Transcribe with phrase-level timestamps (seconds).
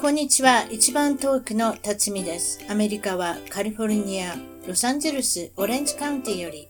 [0.00, 0.64] こんにちは。
[0.70, 2.60] 一番遠くの辰巳です。
[2.70, 4.36] アメリカはカリフォルニア、
[4.68, 6.68] ロサンゼルス、オレンジカウンティより、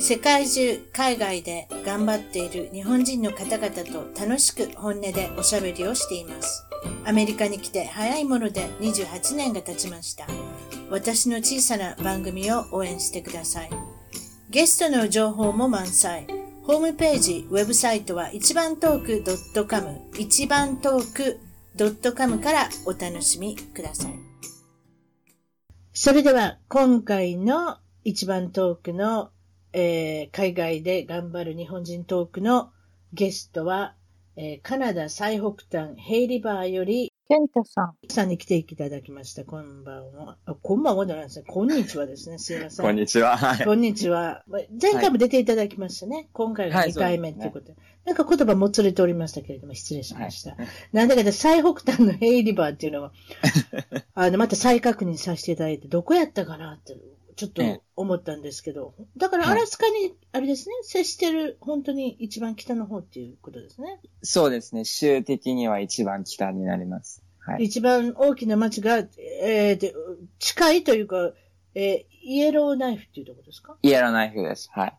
[0.00, 6.66] 世界中、海外で頑張っている日本人の方々と楽しく本音でおしゃべりをしています。
[7.04, 10.26] アメリカに来て早いもので28年が経ちました。
[10.90, 13.70] 私の小さな番組を応援してください。
[14.50, 16.26] ゲストの情報も満載。
[16.64, 19.22] ホームページ、ウェブサイトは一番トー
[19.54, 21.45] ク .com、一番トーク
[21.76, 24.12] .com からお楽しみください。
[25.92, 29.30] それでは、今回の一番トークの、
[29.72, 32.70] えー海外で頑張る日本人トークの
[33.12, 33.94] ゲストは、
[34.36, 37.94] えーカナダ最北端ヘイリバーより、ケンタさん。
[38.08, 39.44] さんに来ていただきました。
[39.44, 40.36] こんばんは。
[40.46, 41.44] あこんばんはじゃないですね。
[41.48, 42.38] こんにちはですね。
[42.38, 42.86] すいません。
[42.86, 43.36] こんにちは。
[43.36, 43.64] はい。
[43.64, 44.44] こんにちは。
[44.46, 46.28] ま前回も出ていただきましたね。
[46.32, 47.74] 今回がはい2回目ということで。
[48.04, 50.50] なんか言葉もつれておりましたけれども、失礼しました。
[50.50, 53.12] はいなんだけど、最北端のヘイリバーっていうのは、
[54.14, 56.96] あの、また再確認させていただいて、どこやったかなって、
[57.36, 64.00] ちょっとええ思ったんですけど、だからアラスカに、あれですね、接してる、本当に一番北の方っていうことですね。
[64.22, 64.84] そうですね。
[64.84, 67.22] 州的には一番北になります。
[67.38, 67.64] はい。
[67.64, 69.94] 一番大きな町が、えーで
[70.38, 71.32] 近いというか、
[71.74, 73.76] えーイエローナイフっていうところですか？
[73.82, 74.68] イエローナイフです。
[74.72, 74.98] はい。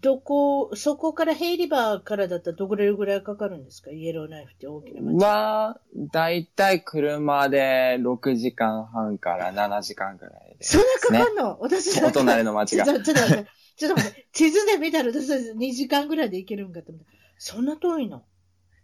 [0.00, 3.90] どこ、そこからヘイリバーからだったらどれぐらいかかるんですか？
[3.90, 5.22] イエローナイフって大きな町。
[5.22, 5.80] は、
[6.12, 10.80] だいたい車で6時間半から7時間くらいです、そん
[11.16, 12.84] なかかんの、私お隣の町が。
[12.84, 17.08] ちょっと待って、ちょっと待って、地図で見たら私2時間ぐらいで行けるんかと思った。
[17.38, 18.24] そんな遠いの？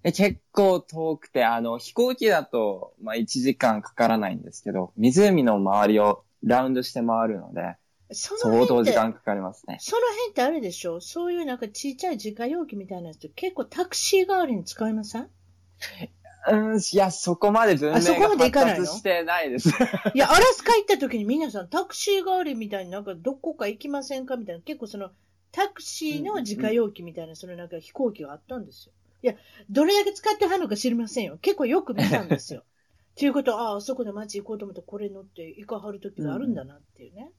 [0.03, 7.77] で結構遠くて、あの、飛行機だと、まあ、1時間かからないんですけど、湖の周りをラウンドして回るので、
[8.13, 9.79] その相当時間かかりますね。
[9.81, 11.01] その辺ってあれでしょ？
[11.01, 15.29] そういうなんかちっちゃい自家用機みたいなやつって結構タクシー代わりに使いません？
[16.49, 19.69] うん、いや、そこまで文あそこま明がで行かないの発達してないです。
[19.69, 25.11] いや、アラスカ行った時に皆さんタクシー代わりみたいになんかどこか行きませんかみたいな、結構その
[25.53, 28.93] タクシーの自家用機みたいな、そのなんか飛行機があったんですよ。
[29.23, 29.35] いや、
[29.69, 31.37] どれだけ使ってはるのか知りませんよ。
[31.43, 32.63] 結構よく見たんですよ。
[33.19, 37.31] ということは、ああ、あそこで街行こうと思ったらこれ乗って行かはる時があるんだなっていうね。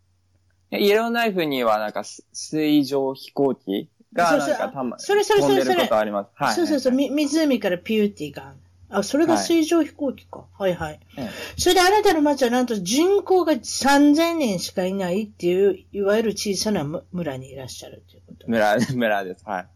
[0.72, 6.30] イエローナイフにはなんかす水上飛行機がなんかたま、それそれそれそれ飛んでることあります。
[6.36, 6.56] はい。
[6.56, 8.54] そうそうそう、はいみ湖からピューティーが。
[8.90, 10.46] あ、それが水上飛行機か。
[10.58, 18.50] はい、はい、ええそれであなたの町はなんと人口が3000人しかいないっていう、いわゆる小さなむ村にいらっしゃるということ。
[18.50, 19.46] 村、 村です。
[19.46, 19.68] はい。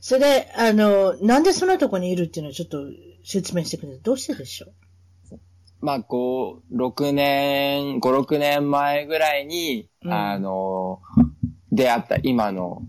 [0.00, 2.78] それで、あの、なんでそんなとこにいるっていうのをちょっと
[3.24, 4.00] 説明してください。
[4.02, 4.72] どうしてでしょう？
[5.80, 11.00] まあ、5、6年、5、6年前ぐらいに、うんあの、
[11.72, 12.82] 出会った今の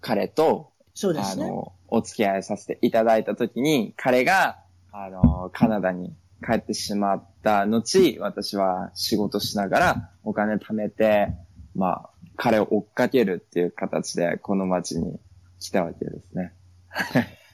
[0.00, 1.44] 彼と、そうですね。
[1.44, 4.58] あの、お付き合いさせていただいたときに、彼が、
[4.92, 11.28] あの、カナダに帰ってしまった後、私は仕事しながらお金貯めて、
[11.74, 15.20] まあ、彼を追っかけるっていう形で、この街に
[15.58, 16.54] 来たわけですね。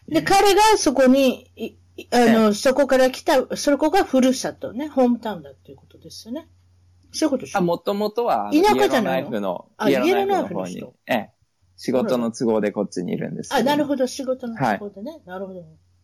[0.08, 1.50] で、彼がそこに、
[2.10, 6.48] あの、そこから来た、そこがふるさとね、ホームタウンだっていうことですよね。
[7.12, 7.58] そういうことでしょ？
[7.58, 9.68] あ、もともとは、田舎じゃないの？
[9.78, 11.30] あイエローナイフの方に人、ええ、
[11.76, 13.86] 仕事の都合でこっちにいるんですけあ、なるど。
[13.86, 15.20] ほど、仕事のところでね。
[15.24, 15.60] なるほど。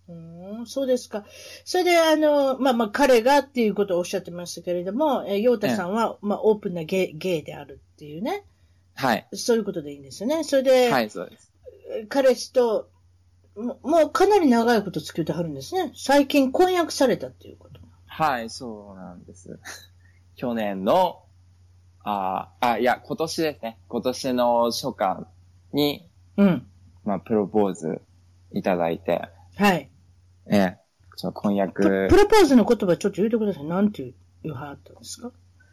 [0.09, 1.25] うーん、そうですか。
[1.65, 8.45] それで、あの、まあ、まあ、彼がっていうことをおっしゃってましたけれども、えー、ヨータさんは、まあ、オープンなゲイ、ゲイであるっていうね。
[8.95, 9.29] はい。
[9.35, 10.45] そういうことでいいんですよね。
[10.45, 11.53] それで、はい、そうです。
[12.09, 12.89] 彼氏と、
[13.57, 15.93] ももうかなり長いこと付き合ってはるんですね。
[15.95, 17.81] 最近婚約されたっていうこと。
[18.07, 19.59] はい、そうなんです。
[20.37, 21.23] 去年の、
[22.05, 23.79] あーあ、いや、今年ですね。
[23.89, 25.27] 今年の初夏
[25.73, 26.67] に、うん。
[27.05, 28.01] まあ、プロポーズ
[28.53, 29.89] いただいて、はい。
[30.47, 30.79] ええ、
[31.17, 33.65] ちょ婚プ約プ、ロポーズの言葉ちょっと言ってください。
[33.65, 34.13] なんて
[34.43, 35.33] 言うはったんですか？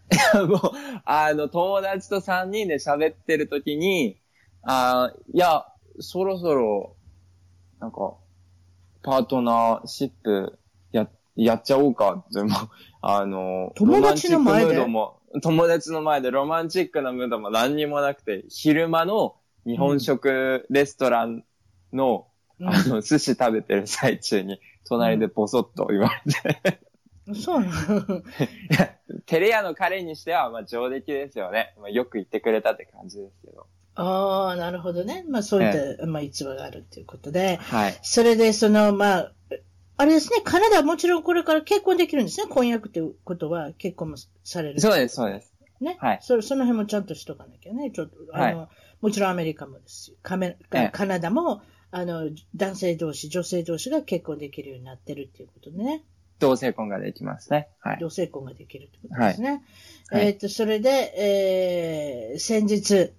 [0.45, 0.59] もう、
[1.05, 4.19] あの、友達と3人で喋ってる時に、
[4.63, 5.65] あーいや、
[5.99, 6.95] そろそろ、
[7.79, 8.13] なんか、
[9.01, 10.59] パートナーシップ
[10.91, 12.49] や、やっちゃおうかって、もう
[13.01, 21.43] あの、友達の前でロマンチックムードも、友達の前でロマンチックなムードも何にもなくて、昼間の日本食レストラン
[21.93, 22.27] の、
[22.59, 26.81] うんあの、寿司食べてる最中に、隣でボソッと言われて、
[27.35, 28.17] そうなの？
[28.17, 28.23] い
[28.77, 28.95] や
[29.25, 31.75] テレ屋の彼にしては、まあ、上出来ですよね。
[31.79, 33.67] まあ、よく言ってくれたって感じですけど。
[34.01, 35.25] ああ、なるほどね。
[35.29, 37.57] まあそういった、まあ逸話があるっていうことで。
[37.57, 37.99] はい。
[38.01, 39.31] それで、その、まあ、
[39.97, 42.47] あれですね、カナダはもちろんこれから結婚できるんですね。
[42.47, 44.79] 婚約っていうことは結婚もされる。
[44.79, 45.53] そうです、そうです。
[45.81, 45.97] ね？
[45.99, 47.91] はいそその辺もちゃんとしとかなきゃね。
[47.91, 48.69] ちょっと、あの、
[49.01, 51.61] もちろんアメリカもですし、カメええカナダも、
[51.91, 56.03] あの、男性同士、女性同士が結婚できるようになってるっていうことでね。
[56.39, 57.67] 同性婚ができますね。
[57.79, 57.97] はい。
[57.99, 59.49] 同性婚ができるってことですね。
[59.49, 61.13] はいえっ、と、それで、
[62.31, 63.11] えー、先日、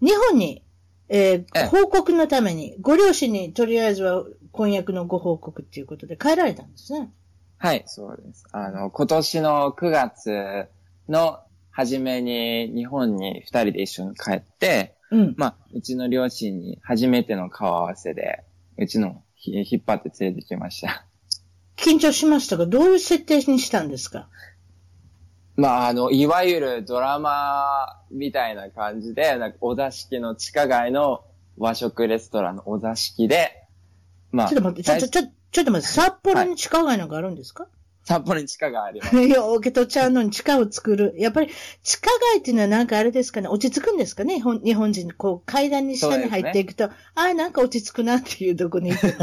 [0.00, 0.62] 日本に、
[1.08, 7.12] えーええ報告のために、ご両親にとりあえずは婚約のご報告っていうことで帰られたんですね。
[7.58, 8.44] はい、そうです。
[8.52, 10.66] あの、今年の9月
[11.08, 15.34] の初めに日本に二人で一緒に帰って、うん。
[15.36, 18.44] まあ、うちの両親に初めての顔合わせで、
[18.78, 21.04] うちのひ引っ張って連れてきました。
[21.76, 24.28] 緊張しましたが、どういう設定にしたんですか？
[25.60, 31.22] まあ、あの、いわゆるドラマみたいな感じで、なんか、お座敷の地下街の
[31.58, 33.66] 和食レストランのお座敷で、
[34.32, 37.66] まあ、ちょっと待って、ちょ、ちょ、最ちょ、ちょっと待って、札幌に地下街なんかあるんですか、
[38.04, 39.20] 札幌に地下街あります。
[39.20, 41.14] いや、受け取っちゃうのに地下を作る。
[41.18, 41.50] やっぱり
[41.82, 44.36] 地下街っていうのはなんかあれですかね、落ち着くんですかね？
[44.36, 49.14] 日本日本人、こう階段に下に入っていくと、ああ、なんか落ち着くなっていうとこに行く。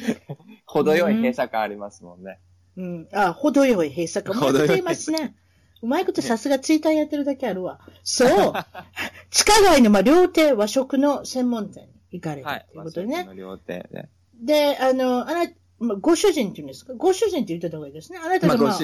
[0.64, 2.40] 程よい閉鎖感ありますもんね。
[2.76, 3.08] うん。
[3.12, 4.36] あ、程よい閉鎖感。
[4.36, 5.36] うまいこと言います程ね。
[5.84, 7.78] うまいことさすがツイッターやってるだけあるわ。
[8.02, 8.52] そう。
[9.30, 12.78] 地下街の、まあ、料亭、和食の専門店に行かれたはいと。
[12.78, 13.16] いうことでね。
[13.16, 14.08] 和食の料亭で。
[14.40, 16.94] で、あの、あな、まあ、ご主人って言うんですか？
[16.94, 18.18] ご主人って言った方がいいですね。
[18.18, 18.78] あなたまあ、が、まあ。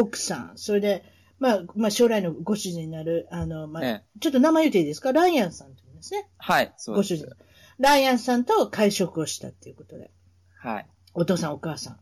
[0.00, 1.04] 奥さん、それで、
[1.38, 5.12] まあ、まあ、将来のご主人になる、あの、まあ、ええちょっと名前言っていいですか？
[5.12, 6.28] ライアンさんって言うんですね。
[6.38, 7.14] はい、そうです。
[7.14, 7.36] ご主人。
[7.78, 10.10] ライアンさんと会食をしたっていうことで。
[10.58, 10.86] はい。
[11.12, 11.98] お父さん、お母さ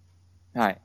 [0.54, 0.58] ん。
[0.58, 0.80] はい。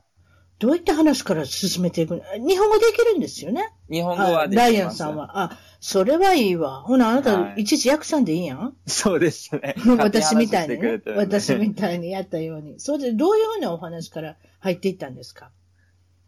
[0.60, 2.22] どういった話から進めていくの？
[2.46, 5.16] 日本語できるんですよね日本語はできますライアンさん。
[5.16, 5.40] は。
[5.42, 6.82] あ、それはいいわ。
[6.82, 8.76] ほな、あなた、はいいちいち訳さんでいいやん？
[8.86, 9.74] そうですね。
[9.98, 12.78] 私みたいにね私みたいにやったように。
[12.78, 15.50] そうで、どういうふうなお話から入っていったんですか？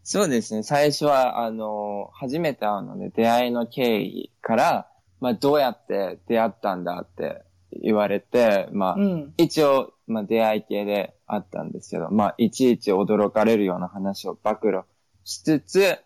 [0.03, 0.63] そうですね。
[0.63, 4.87] 最初は、あの、初めて会うので、出会いの経緯から、
[5.21, 9.33] まあ、どうやって出会ったんだって言われて、まあ、うん。
[9.37, 14.81] 一応、まあ、出会い系であったんですけど、まあ、いちいち驚かれるような話を暴露
[15.23, 15.97] しつつ、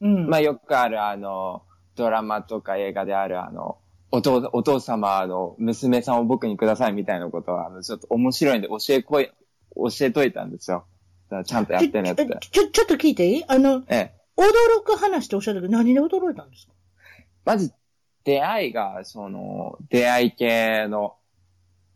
[0.00, 0.28] うん。
[0.28, 1.62] まあ、よくある、あの、
[1.96, 3.78] ドラマとか映画である、あの、
[4.12, 9.30] お父、お父様の娘さんを僕にくださいみたいなことは、あの、ちょっと面白いんで教えこい、
[9.76, 10.86] 教えといたんですよ。
[11.28, 12.26] だからちゃんとやってねって。
[12.26, 13.44] ちょ、ちょ、ちょっと聞いていい？
[13.46, 14.14] あの、ええ。
[14.36, 16.72] 驚く話っておっしゃったけど、何で驚いたんですか？
[17.44, 17.72] まず、
[18.24, 21.14] 出会いが、その、出会い系の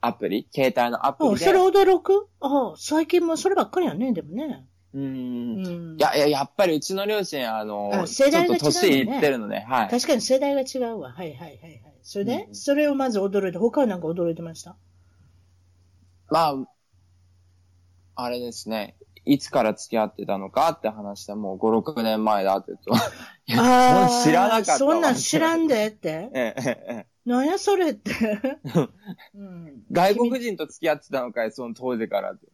[0.06, 1.44] アプリ、携帯のアプあ、リで。
[1.44, 2.28] それ驚く？
[2.40, 4.66] あ最近もそればっかりやね、でもね。
[4.92, 5.00] うー。
[5.00, 5.98] うんん。
[5.98, 9.88] いや、いや、やっぱりうちの両親、あの、あ世代が違うちょっと年いってるので、はい。
[9.90, 11.12] 確かに世代が違うわ。
[11.12, 11.80] はいはいはいはい。
[12.02, 14.76] それで、うんそれをまず驚いて、他はなんか驚いてました？
[16.30, 16.66] まあ、
[18.16, 18.96] あれですね。
[19.26, 22.94] いつから付き合ってたのかって話したらもう5、6年前だって言うと。
[23.46, 26.30] いや知らなかったわそんなん知らんでって。
[26.34, 28.10] ええなんやそれって。
[29.34, 32.46] うん、外国人と付き合ってたのかい、その当時からって。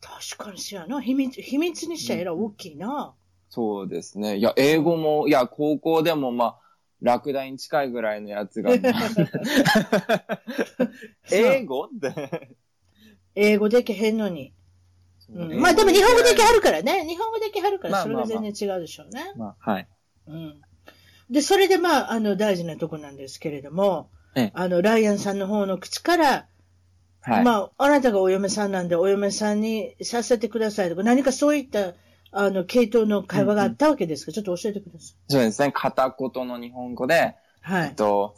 [0.00, 1.02] 確かにしやな。
[1.02, 3.14] 秘密、秘密にしちゃえら大きいな。
[3.50, 4.38] そうですね。
[4.38, 6.58] いや、英語も、いや、高校でもまあ、
[7.02, 8.70] 落第に近いぐらいのやつが。
[11.30, 12.56] 英語って。
[13.34, 14.54] 英語できへんのに。
[15.34, 17.06] うん、まあでも日本語できはるからね。
[17.06, 19.32] 日本語できはるから、それがまあまあまあ全然違うでしょうね。
[19.36, 19.88] まあ、はい。
[20.26, 20.60] うん。
[21.30, 26.46] で、それでまあ、あの、大事なとこなんですけれども、ええあの、ライアンさんの方の口から、
[27.22, 27.44] はい。
[27.44, 31.94] まあ、あなたがお嫁さんなんで、お嫁さんにさせてくださいとか、何かそういった、
[32.32, 35.16] あの、系統の会話があったわけですか、ちょっと教えてください。
[35.28, 35.72] そうですね。
[35.72, 37.88] 片言の日本語で、はい。
[37.88, 38.34] えっと、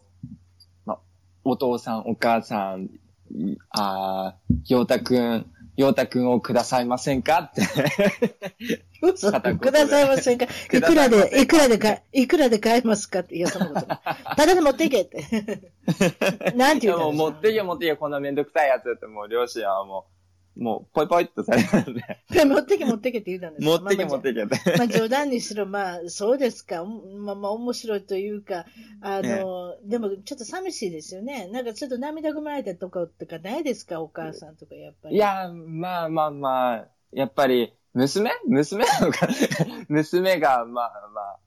[0.86, 0.98] まあ、
[1.44, 2.90] お父さん、お母さん、
[3.34, 5.46] いあー、ようたくん、
[5.76, 7.50] ようたくんをくださいませんか？
[7.50, 7.62] って。
[9.00, 10.44] くださいませんか？
[10.72, 13.20] いくらで、いくらでか、いくらで買えますか？
[13.20, 13.98] って、いや、そんなことない。
[14.36, 15.24] ただで持っていけって。
[16.54, 20.11] なんて言うたんですかいやもう持ってけ持ってけ、こんなめんどくさいやつって、もう両親はもう、
[20.56, 22.02] もう、ぽいぽいっとされるんで、
[22.44, 24.76] 持ってけ持ってけって言うたんです持ってけ持ってけって。
[24.76, 26.84] まあ冗談にしろ、まあそうですか。
[26.84, 28.66] まあまあ面白いというか、
[29.00, 31.48] あの、でもちょっと寂しいですよね。
[31.48, 34.00] なんかちょっと涙ぐまれたとことかないですか？
[34.00, 35.14] お母さんとかやっぱり。
[35.14, 38.30] い、や、まあまあまあ、やっぱり、娘？
[38.46, 39.28] 娘なのか
[39.88, 41.38] 娘が、まあまあ、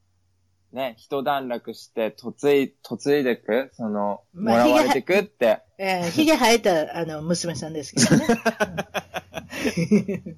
[0.76, 8.26] ね、一段落して、嫁い、嫁いでく、その、もまあらわれてくって、えー、髭生えた、あの、娘さんですけどね。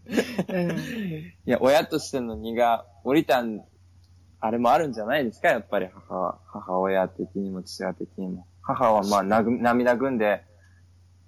[0.49, 3.65] うんいや、親としての荷が降りたん、
[4.39, 8.47] あれもあるんじゃないですか、やっぱり母は、母親的にも父親的にも。
[8.63, 10.45] 母はまあ、なぐ涙ぐんで、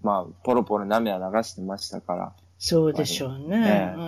[0.03, 2.33] まあ、ポロポロ涙流してましたから。
[2.63, 4.01] そうでしょうね、う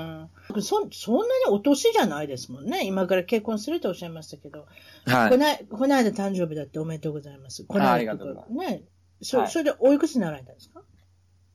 [0.60, 0.86] んそ。
[0.92, 2.84] そんなにお年じゃないですもんね。
[2.84, 4.66] 今から結婚するとおっしゃいましたけど。
[5.06, 5.30] はい。
[5.30, 7.64] こないこの間誕生日だっておめでとうございます。
[7.64, 8.82] この間あありがとうございますね。
[9.22, 10.82] そ,、はいそれでおいくつになられたんですか？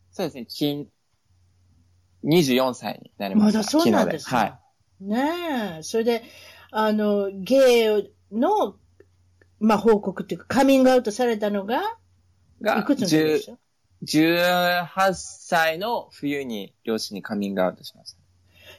[0.09, 0.87] そうですね、金、
[2.23, 3.59] 24歳になりました。
[3.59, 4.59] まだそうなんですか？
[4.99, 5.13] 昨日で。
[5.13, 5.29] はい。
[5.29, 5.83] ねえ。
[5.83, 6.23] それで、
[6.71, 8.75] あの、ゲイの、
[9.59, 11.97] まあ、報告っていうか、カミングアウトされたのが、
[12.61, 13.59] が、いくつの時でしょ
[14.03, 18.19] 18歳の冬に両親にカミングアウトしました。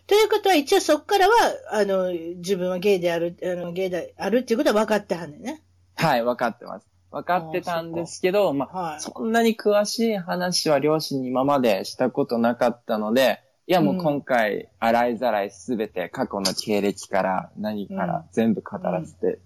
[0.07, 1.35] ということは、一応そこからは、
[1.73, 5.63] あの、自分はゲイである、あの、ゲイであるっていうことは分かってはんねんね。
[5.97, 6.87] はい、分かってます。
[7.11, 9.01] 分かってたんですけど、まあ、はい。
[9.01, 19.41] そんなに詳しい話は両親に今までしたことなかったので、いやもう今回、洗いざらいすべて過去の経歴から何から全部語らせて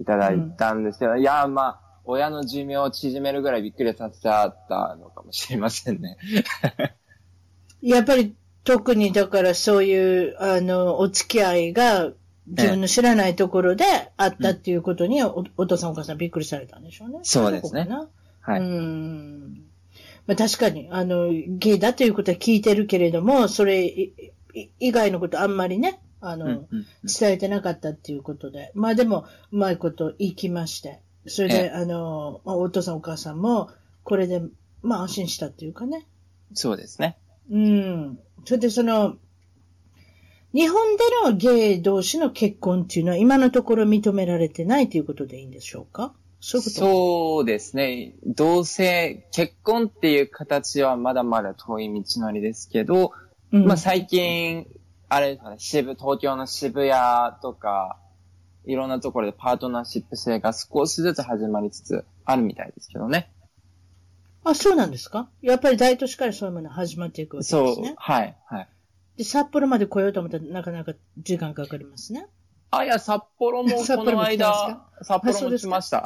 [0.00, 6.16] いただいたんですけど、いやまあ、親の寿命を縮めるぐらいびっくりさせちゃったのかもしれませんね。
[7.82, 8.34] やっぱり、
[8.64, 12.10] 特にだからそういう、あの、お付き合いが、
[12.46, 13.84] 自分の知らないところで
[14.16, 17.18] あったっていうことに、おお父さんお母さんびっくりされたんでしょうね。
[17.24, 17.86] そうですね
[18.40, 18.60] はい。
[18.60, 19.64] うん。
[20.26, 23.84] まあ確かに、あの、ゲイだということは聞いてるけれども、それ
[24.80, 28.72] 以外のことあんまりね、あの、うんうんうん伝えてなかったっていうことで。
[28.74, 31.00] まあでも、うまいこと言いきまして。
[31.28, 33.70] それえで、あの、まあお父さんお母さんも、
[34.04, 34.42] これで、
[34.82, 36.06] まあ安心したっていうかね。
[36.54, 37.18] そうですね。
[37.50, 38.18] うん。
[38.44, 39.16] それでその、
[40.54, 46.14] 日本でのゲイ同士の結婚っていうのは今のところ認められてないということでいいんでしょうか？
[46.40, 46.76] そういうこと？
[46.76, 48.14] そうですね。
[48.24, 53.12] 同性、結婚っていう形はまだまだ遠い道のりですけど、
[53.52, 54.66] うんまあ最近、
[55.10, 57.98] あれですかね、渋、東京の渋谷とか、
[58.68, 63.32] いろんなところでパートナーシップ制が少しずつ始まりつつあるみたいですけどね。
[64.44, 65.28] あ、そうなんですか？
[65.40, 68.68] やっぱり大都市からそういうものが始まっていくわけそうですね。、はい、はい。
[69.16, 72.26] で、札幌まで来ようと思ったらなかなか時間かかりますね。
[72.70, 76.04] あ、いや、札幌も 札この間、札幌も来ました。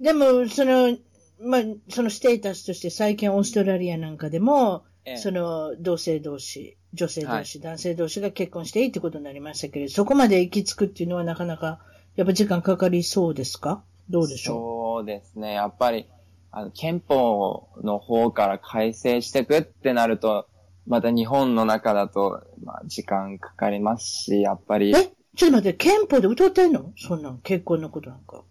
[0.00, 0.96] でも、その、
[1.42, 11.80] まあ、そのステータスとして最近オーストラリアなんかでも、ええその同性同士、女性同士、男性同士が結婚していいってことになりましたけれど、そこまで行き着くっていうのはなかなか、
[12.16, 13.82] やっぱ時間かかりそうですか？
[14.08, 15.52] どうでしょそうですね。
[15.52, 16.06] やっぱり、
[16.50, 20.48] あの、憲法の方から改正していくってなると、
[20.88, 24.92] また日本の中だと、まあ、時間かかりますし、やっぱり。
[24.92, 25.12] うえ？
[25.36, 26.92] ちょっと待って、憲法で歌ってんの？
[26.96, 28.42] そんなん、結婚のことなんか。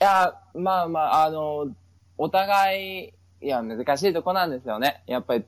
[0.00, 1.68] いや、まあまあ、あの、
[2.18, 5.04] お互い、いや、難しいとこなんですよね。
[5.06, 5.44] やっぱり、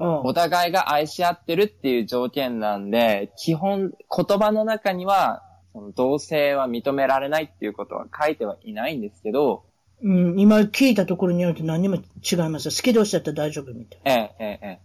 [0.00, 5.42] うんお互いが愛し合ってるっていう条件なんで、基本、言葉の中には、
[5.72, 9.64] その同性は認められないっていうことは書いてはいないんですけど、
[10.02, 12.72] うん、今聞いたところによると何にも違いますよ。
[12.74, 14.00] 好き同士だったら大丈夫みたい。
[14.06, 14.78] ええ、ええ、え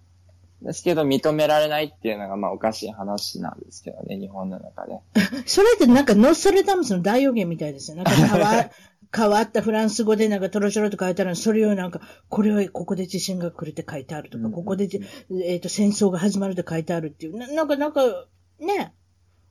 [0.62, 0.66] え。
[0.66, 5.00] ですけど、認められないっていうのが、まあ、おかしい話なんですけどね、日本の中で。
[5.46, 7.98] それってなんかノストレダムスの大予言みたいですよ。
[7.98, 8.12] なんか
[9.16, 15.00] 変わったフランス語でなんかトロチョロと書いてあるのそれをなんか、これはここで地震が来るって書いてあるとか、うんここでじ、
[15.46, 17.38] えっ、と、戦争が始まるって書いてあるっていう。
[17.38, 18.26] ななんか、なんか、
[18.60, 18.94] ね、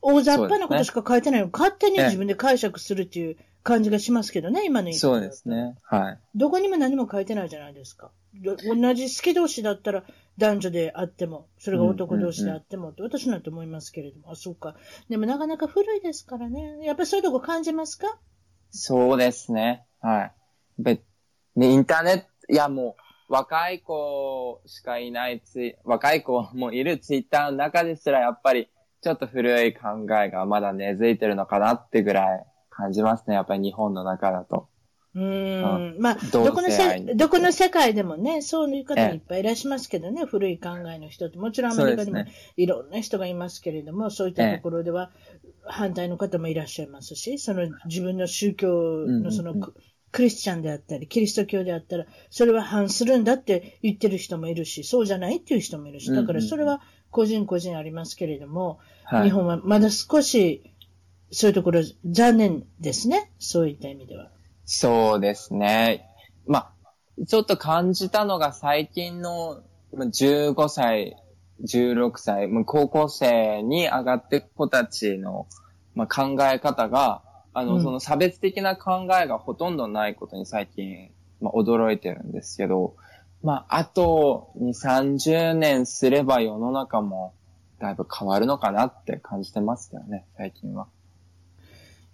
[0.02, 5.49] 大雑把なことしか書いてないの、勝手に自分で解釈するっていう感じがしますけどね、今のそうです。
[5.49, 5.76] ね。
[5.83, 6.18] はい。
[6.35, 8.11] どこにも何も書いてないじゃないですか。
[8.35, 10.04] ど同じ好き同士だったら
[10.37, 14.76] 男女であっても、それが男同士であってもって、私なんて思いますけれども、あ、そうか。
[15.09, 16.80] でもなかなか古いですからね。
[16.83, 18.18] やっぱりそういうとこ感じますか？
[18.76, 19.87] そうですね。
[20.00, 20.33] はい。
[20.78, 21.00] べ、
[21.54, 22.97] ね、インターネット、いやも
[23.28, 28.69] う、若い子しかいないツイ、若い子もいるツイッターの中ですら、やっぱり、
[29.00, 33.35] ちょっと古い考えがまだ根付いてるのかなってぐらい感じますね。
[33.35, 34.69] やっぱり日本の中だと。
[35.14, 36.00] うーん。
[36.00, 41.38] まあ、どこのせ、どこの世界でもね、そういう方いっぱいいらっしゃいますけどね、古い考えの人って。
[41.38, 45.12] もちろんアメリカでもそうでいろんな人がいますけれども、そういったところでは
[45.66, 48.68] 反対の方もいらっしゃいますし、その自分の宗教
[49.06, 49.75] のその、うんうんク
[50.14, 56.80] クリスチャンであったり、キリスト教であったら、それは反するんだって言ってる人もいるし、そうじゃないっていう人もいるし、だからそれは
[57.11, 59.25] 個人個人ありますけれども、はい。
[59.25, 60.71] 日本はまだ少し、
[61.33, 63.33] そういうところ残念ですね。
[63.40, 64.30] そういった意味では。
[64.64, 66.09] そうですね。
[66.47, 66.71] ま
[67.18, 71.16] あ、ちょっと感じたのが最近のまあ15歳、
[71.62, 75.46] 16歳、まあ高校生に上がっていく子たちの、
[75.94, 77.82] まあ、考え方が、あの、うん。
[77.82, 82.96] その差別的な考えがほとんどないことに最近、まあ、驚いてるんですけど、
[83.42, 84.68] まあ、あと2、
[85.23, 87.34] 30年すれば世の中も
[87.78, 90.88] だいぶ変わるのかなって感じてますよね、最近は。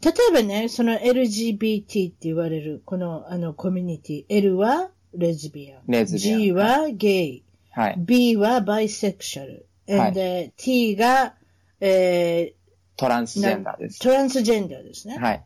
[0.02, 6.40] 例えばね、その LGBT って言われる、このあのコミュニティ、L はレズビアン、レズビアン。
[6.40, 7.94] G はゲイ、はい。
[7.98, 11.34] B はバイセクシャル、はい and、T が、
[11.80, 12.54] え
[12.96, 13.98] トランスー、ジェンダーです。
[14.00, 15.16] トランスジェンダーですね。
[15.16, 15.44] はい。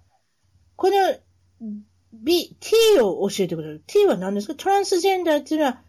[0.76, 0.94] この
[2.12, 3.80] B、T を教えてください。
[3.86, 4.54] T は何ですか？
[4.54, 5.80] トランスジェンダーっていうのは、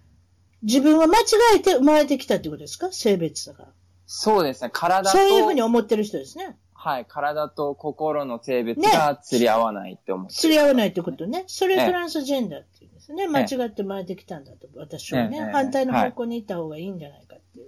[0.61, 1.23] 自分は間違
[1.55, 2.91] えて生まれてきたってことですか？
[2.91, 3.69] 性別だから。
[4.05, 4.69] そうですね。
[4.71, 6.57] 体と、そういうふうに思ってる人ですね。
[6.85, 7.05] はい。
[7.05, 10.39] 体と心の性別が釣り合わないって思ってる。
[10.39, 11.43] 釣り合わないってことね。
[11.47, 13.27] それええトランスジェンダーっていうんですね。
[13.27, 15.49] 間違って生まれてきたんだと、私はね。
[15.51, 17.65] 反対の方向に行った方がいいんじゃないかっていう。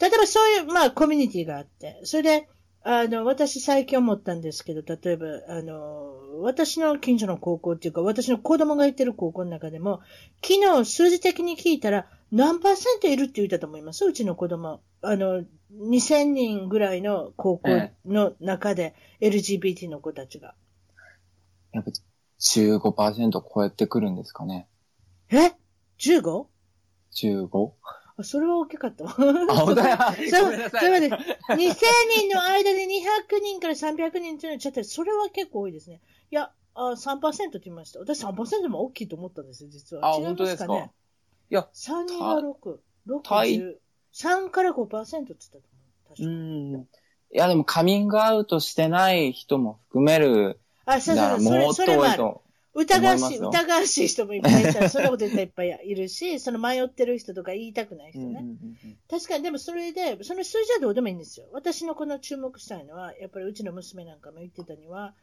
[0.00, 2.48] 例えばそういう、まあ、コミュニティがあって、それで、
[2.82, 10.00] あの、私最近思ったんですけど、例えば、あの、私の近所の高校っていうか、私の子供が行ってる高校の中でも、
[10.42, 14.04] 昨日数字的に聞いたら、何パーセントいるって言ったと思います？
[14.04, 14.80] うちの子供。
[15.00, 17.68] あの、2000人ぐらいの高校
[18.06, 20.54] の中で LGBT の子たちが。
[21.72, 21.90] やっぱ
[22.40, 24.68] 15%超えてくるんですかね。
[25.30, 25.52] え
[25.98, 26.46] ?15?
[27.12, 27.72] 15?
[28.20, 29.10] あそれは大きかったわ。
[29.10, 30.12] あ、本当だ。
[30.30, 30.80] そう、ごめんなさい。
[30.80, 31.74] それまで、2000
[32.16, 36.00] 人の間で200人から300人っていうのはちょっと、それは結構多いですね。
[36.30, 38.00] いや、あ3%って言いました。
[38.00, 40.12] 私3%も大きいと思ったんですよ、実は。
[40.14, 40.72] あ、違いま本当ですか？
[40.74, 40.92] ね。
[41.50, 43.76] いや、3人が6、6、タイ10、
[44.12, 45.66] 3から5%って言ったと思
[46.10, 46.16] う。
[46.16, 46.88] 確うかん。
[47.30, 50.60] いや、でもカミングアウトしてない人も含める。
[50.86, 51.82] あ、そうだそうそう、もっと。
[51.84, 52.42] 多いと。
[52.74, 58.26] 疑わしい、疑わしい人もいっぱいいたら、そんなこと言ったらいっぱいいるし、 その迷ってる人とか言いたくない人ね。
[58.26, 61.46] うんうんうん確かに、でもそれで、その数字はどうでもいいんですよ。
[61.52, 65.14] 私のこの注目したいのは、やっぱりうちの娘なんかも言ってたには、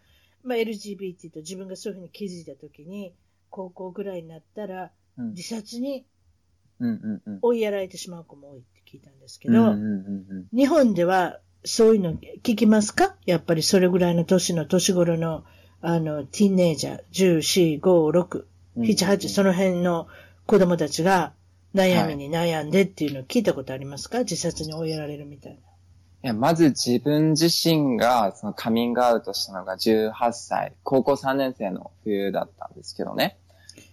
[0.43, 3.13] まあ、LGBT と自分がそういうふうに気づいたときに、
[3.49, 6.05] 高校ぐらいになったら、うん自殺に
[6.79, 7.39] うんうんうん。
[7.41, 10.57] 追いやられてしまう子も多いって聞いたんですけど、うんうんうんうん。
[10.57, 13.15] 日本ではそういうの聞きますか？
[13.25, 15.43] やっぱりそれぐらいの年の年頃の、
[15.81, 18.45] あの、ティーンネイジャー、14、5、6、
[18.77, 18.83] うん。
[18.83, 20.07] 7、8、その辺の
[20.45, 21.33] 子供たちが
[21.73, 25.57] 悩みに悩んでっていうのを聞いたことありますか、自殺に追いやられるみたいな。
[25.57, 25.61] い
[26.27, 33.37] や、まず自分自身がそのカミングアウトしたのが18歳、高校3年生の冬だったんですけどね。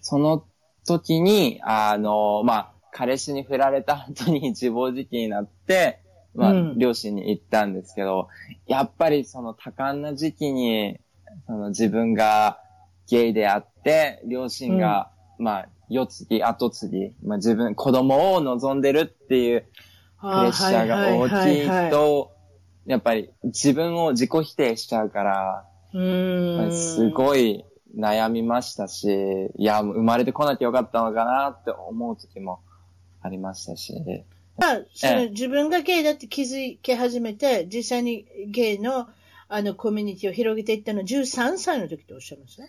[0.00, 0.44] その
[0.86, 6.00] 時に、あの、まあ、彼氏に振られた後に自暴自棄になって、
[6.34, 6.78] まあ、うん。
[6.78, 8.28] 両親に言ったんですけど、
[8.66, 10.98] やっぱりその多感な時期に、
[11.46, 12.60] その自分が
[13.08, 19.66] ゲイであって、両親が、まあ、世継ぎ、後継ぎ、まあ自分、子供を望んでるっていう
[20.20, 22.30] プレッシャーが大きいと、
[22.86, 26.72] やっぱり自分を自己否定しちゃうから、うーん。
[26.72, 27.64] すごい
[27.96, 29.06] 悩みましたし、
[29.56, 32.60] いや、生まれてこなきゃよかったのかなって思う時も
[33.22, 33.94] ありましたし。
[34.58, 39.08] まあ、そのええ自分がゲイだって気づき始めて、実際にゲイの
[39.48, 42.68] あのコミュニティを広げていったのは13歳の時っておっしゃいました ?12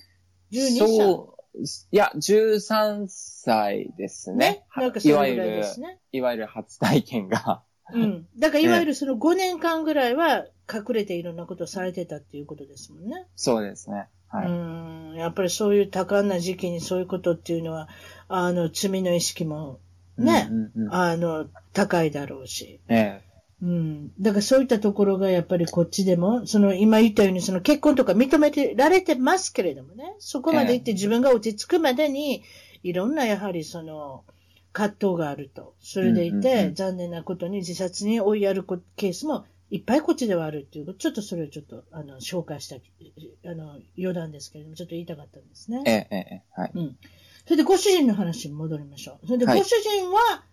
[0.51, 0.77] 歳。
[0.79, 1.61] そう、
[1.91, 4.65] いや、13歳ですね。
[4.75, 5.99] なんかそいわゆるれぐらいで、すね。
[6.11, 7.63] いわゆる初体験が。
[7.93, 8.27] うん。
[8.37, 13.27] だからいわゆるその5年間ぐらいは隠れていろんなことをされてたっていうことですもんね。
[13.35, 14.07] そうですね。
[14.29, 14.47] はい。
[14.47, 15.15] うん。
[15.15, 17.87] やっぱりそういう多感な時期にそういうことっていうのは、
[18.27, 19.79] あの、罪の意識も
[20.17, 22.80] ね、うんうんうんあの、高いだろうし。
[22.88, 24.12] ええうん。
[24.19, 32.43] だからそういったところがやっぱりこっちでも、その今言ったようにその結婚とか認めてられてますけれどもね、そこまで行って自分が落ち着くまでに、
[32.84, 34.26] いろんなやはりその
[34.73, 35.76] 葛藤があると。
[35.80, 45.84] それでいて、うんうんうん残念なことに自殺に追いやるこケースもいっぱいこっちではあるっていう、ちょっとそれをちょっとあの紹介した、あの余談ですけれども、ちょっと言いたかったんですね。
[45.86, 46.71] ええええはい。
[46.76, 46.97] うん。
[47.45, 49.25] それでご主人の話に戻りましょう。
[49.27, 50.43] それではいご主人は、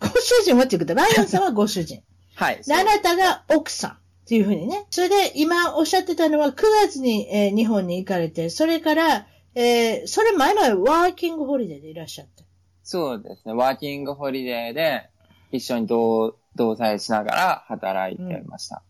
[0.00, 2.02] ご主人はっていうことライオンさんはご主人。
[2.34, 2.62] はい。
[2.66, 4.86] で、あなたが奥さんっていうふうにね。
[4.90, 6.54] それで、今おっしゃってたのは、9
[6.86, 12.44] 月に、えー日本に行かれて、それから、えーそれ前のワーキングホリデーでいらっしゃって。
[12.82, 13.52] そうですね。
[13.52, 15.08] ワーキングホリデーで
[15.52, 18.82] 一緒に同同棲しながら働いてました。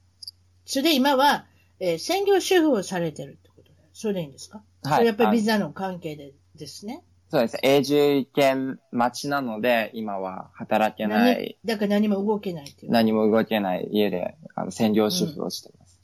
[0.64, 1.46] それで今は、
[1.80, 3.70] えー専業主婦をされてるってことで。
[3.92, 4.62] それでいいんですか？
[4.82, 7.02] はいそれやっぱりあビザの関係でですね。
[7.30, 7.58] そうです。
[7.62, 12.92] 永住権待ちなので、今は働けない、何だから何も動けないっていう。
[12.92, 16.00] 何も動けない家で、あの、専業主婦をしています。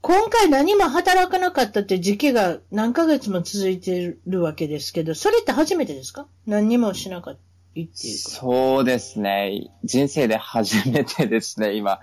[0.00, 6.26] 今回何も働かなかったって時期が何ヶ月も続いてるわけですけど、それって初めてですか？
[6.46, 7.42] 何にもしなかったっ
[7.74, 7.92] ていうか。
[7.94, 9.70] そうですね。
[9.84, 12.00] 人生で初めてですね、今。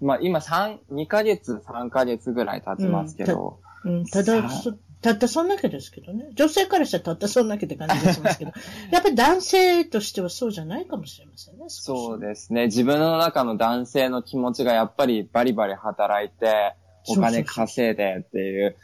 [0.00, 3.60] まあ、今3、2ヶ月、3ヶ月ぐらい経ちますけど。
[3.84, 6.30] うん、ただ、さそたったそんだけですけどね。
[6.34, 8.52] 女性からしたらたったそんだけって感じがしますけど。
[8.90, 11.64] やっぱり男性としてはそうじゃないかもしれませんね。
[11.68, 12.66] そうでですね。
[12.66, 16.74] 自分の中の男性の気持ちがやっぱりバリバリ働いて、
[17.08, 18.76] お金稼いでっていう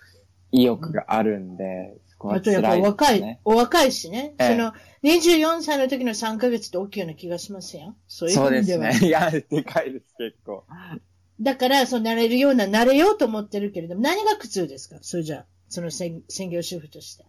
[0.50, 3.40] 意欲があるんで、そこはあとやっぱ辛いです若い、ね。
[3.44, 4.34] お若いしね。
[4.38, 4.72] ええその、
[5.04, 7.94] 24歳の時の3ヶ月って大きいような気がしますよ。
[8.08, 8.88] そういうそうで意味ですは。
[8.88, 9.06] ね。
[9.06, 10.64] いや、でかいです、結構。
[11.40, 14.96] だから、そうなれるような、なれようと思ってるけれども、何が苦痛ですか？
[15.02, 17.24] それじゃあ、その専専業主婦として。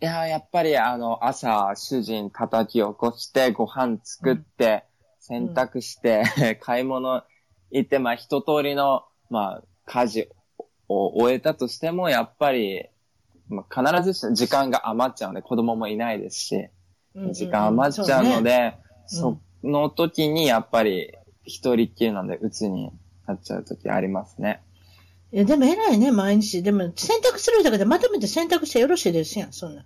[0.00, 4.84] いや、やっぱりあの、朝、主人叩き起こして、ご飯作って、
[5.20, 6.24] 洗濯して、
[6.60, 7.22] 買い物
[7.70, 10.28] 行って、まあ一通りの、まあ家事
[10.88, 12.86] を終えたとしても、やっぱり、
[13.48, 16.68] まあ、必ずしも時間が余っちゃうので、子供もいないですし、
[17.32, 18.74] 時間余っちゃうので、
[19.06, 22.90] その時にやっぱり一人っきりなんで鬱に
[23.26, 24.62] なっちゃう時ありますね。
[25.34, 26.62] いや、でも偉いね、毎日。
[26.62, 29.84] でも、選択するだけでまとめて選択してよろしいですやん、そんな。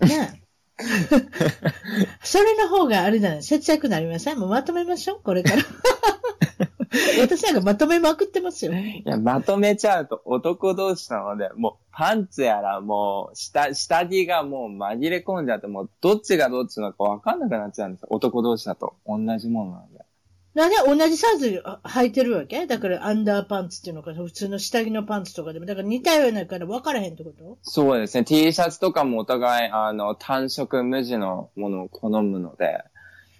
[0.00, 0.42] ね
[2.24, 4.38] それの方があれだね、節約になりません？
[4.38, 5.62] もうまとめましょう、これから。
[7.20, 8.72] 私なんかまとめまくってますよ。
[8.72, 18.08] いや、まとめちゃうと男同士なので、もうパンツやらもう下、下着がもう紛れ込んじゃって、もうどっちがどっちのかわかんなくなっちゃうんですよ。
[18.10, 18.94] 男同士だと。
[19.06, 20.05] 同じものなんで。
[20.56, 22.66] なんで同じサイズ履いてるわけ？
[22.66, 27.58] だからアンダーパンツっていうのか、普通の下着のパンツとかでも、だから似たようなから分からへんってこと？
[27.60, 28.24] そうですね。
[28.24, 32.84] T シャツとかもお互い、あの、単色無地のものを好むので。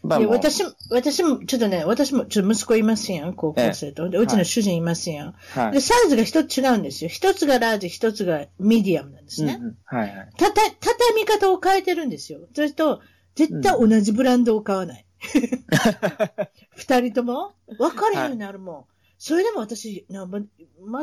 [0.04, 4.10] いや、私、私も、ちょっとね、私も、ちょっと息子いますやん、高校生と。
[4.10, 5.34] で、うちの主人いますやん。
[5.54, 7.08] はい、で、サイズが一つ違うんですよ。
[7.08, 9.56] 一つがラージ、一つがミディアムなんですね。
[9.58, 10.28] うんうん、はいはい。
[10.36, 12.40] たた、畳み方を変えてるんですよ。
[12.54, 13.00] それと、
[13.34, 15.06] 絶対同じブランドを買わない。
[16.76, 17.54] 二人とも？
[17.78, 18.74] 分かれへんようになるもん。
[18.76, 18.84] はい、
[19.18, 20.46] それでも私、間違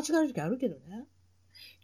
[0.08, 1.06] える時あるけどね。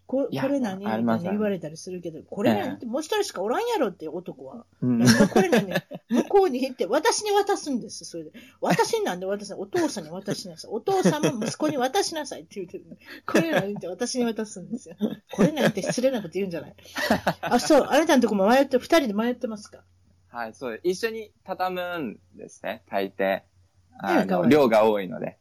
[0.07, 0.85] ここれ何？
[0.85, 2.74] って言われたりするけど、これ何？
[2.74, 4.66] ってもう一人しかおらんやろって男は。
[4.83, 5.72] うん、これ何？
[6.09, 8.33] 向こうに行って私に渡すんです、それで。
[8.61, 10.70] 私になんで渡すお父さんに渡しなさい。
[10.74, 12.87] お父さんも息子に渡しなさいって言うてる。
[13.24, 14.96] これ何って私に渡すんですよ。
[15.31, 16.74] これ何って失礼なこと言うんじゃない？
[17.42, 19.85] あ、そう、あなたのとこも迷って、二人で迷ってますか？
[20.26, 23.42] はい、そう一緒に畳むんですね、大抵。
[24.03, 25.09] あの、量が多い。
[25.09, 25.37] ので。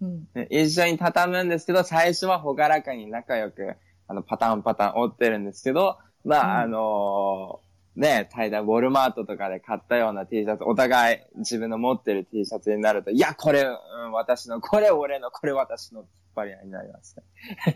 [0.00, 3.76] うん、一緒に畳むんですけど、最初はほがらかに仲良く、
[4.08, 16.04] あの、パターンパターン折ってるんですけど、まあ、うん、あのー、ね、大体ウォルマートとかで買ったような T シャツ、お互い自分の持ってる T シャツになると、いや、これ、うん、私の、これ俺の、これ私の
[16.36, 17.16] 引っ張り合いになります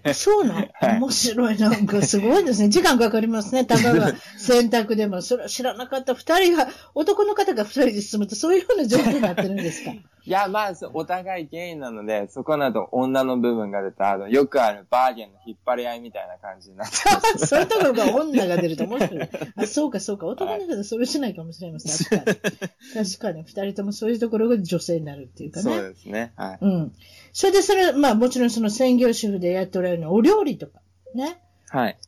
[0.05, 0.15] ね。
[0.15, 1.59] そうなの、はい、面白い。
[1.59, 2.69] なんかすごいですね。
[2.71, 3.65] 時間かかりますね。
[3.65, 9.91] たかが洗濯でも、それ知らなかった二人が、男の方が二人で進むと、そういうような状況になってるんですか？
[10.27, 17.47] いや、まあ、お互いゲイなので、そこなど女の部分が出た、あの、よくあるバーゲンの引っ張り合いみたいな感じになってます。
[17.47, 19.29] そういうところが女が出ると面白い。
[19.57, 20.27] あ、そうか、そうか。
[20.27, 22.19] 男の方はそれしないかもしれません。
[22.19, 23.05] 確かに。
[23.07, 23.43] 確かに。
[23.45, 25.63] 二人ともそういうところが女性になるっていうかね。
[25.63, 26.33] そうですね。
[26.35, 26.59] はい。
[26.61, 26.93] うん。
[27.37, 30.81] それで、それ、まあ、もちろんその専業主婦でやっておられるのは、お料理とか、
[31.15, 31.39] ね。
[31.69, 31.99] はい。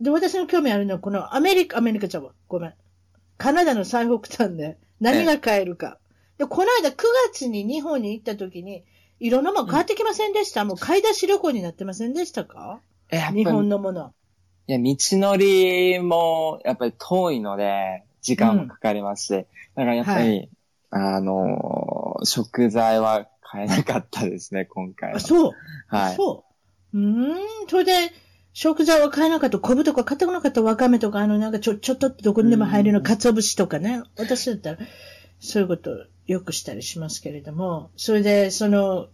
[0.00, 2.32] で、私の興味あるのは、このアメリカ、アメリカちゃうわ。
[2.46, 2.74] ごめん。
[3.38, 5.98] カナダの最北端で何が買えるか。
[6.38, 6.94] で、この間9
[7.32, 8.84] 月に日本に行った時に、
[9.18, 12.80] いろんなもの買ってきませんでした、うん、もう買い出し旅行になってませんでしたか？
[13.10, 14.14] 日本のもの。
[14.68, 20.50] いや、道のりも、やっぱり遠いので、時間もかかりますし、うん、だからやっぱり、はい、
[20.90, 25.20] あのー、食材は買えなかったですね、今回は。
[25.20, 25.52] そう。
[25.88, 26.16] はい。
[26.16, 26.44] そ
[26.94, 26.98] う。
[26.98, 27.36] うん、
[27.68, 27.92] それで、
[28.54, 29.58] 食材は買えなかった。
[29.58, 30.62] 昆布とか買ってこなかった。
[30.62, 34.02] わかめとか、あの、なんかちょ、ちょっとどこにでも入るの、鰹節とかね。
[34.16, 34.78] 私だったら、
[35.38, 39.08] そういうことよくしたりしますけれども、それで、その、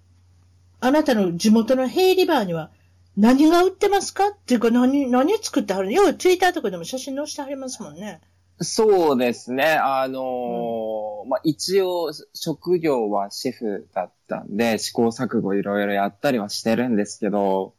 [0.81, 2.71] あなたの地元のヘイリバーには
[3.17, 4.29] 何が売ってますか？
[4.29, 5.93] っていうか何、何作ってはるの？
[5.93, 8.21] 要はツイッターとかでも写真載せてはりますもんね。
[8.61, 9.73] そうですね。
[9.81, 17.75] あのーうん、まあ、一応、職業はシェフだったんで、試行錯誤いろいろやったりはしてるんですけど、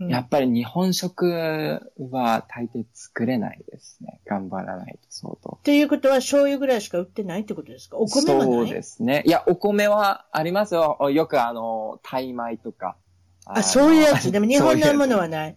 [0.00, 4.20] やっぱり日本食は大抵作れないですね。
[4.26, 5.58] 頑張らないと相当。
[5.60, 7.98] っていうことは醤油ぐらいしか売ってないってことですか？
[7.98, 8.46] お米はない？
[8.46, 9.22] そうですね。
[9.24, 10.98] いや、お米はありますよ。
[11.12, 12.96] よくあの、タイ米とか。
[13.44, 14.32] あそういうやつ。
[14.32, 15.56] でも日本のものはない。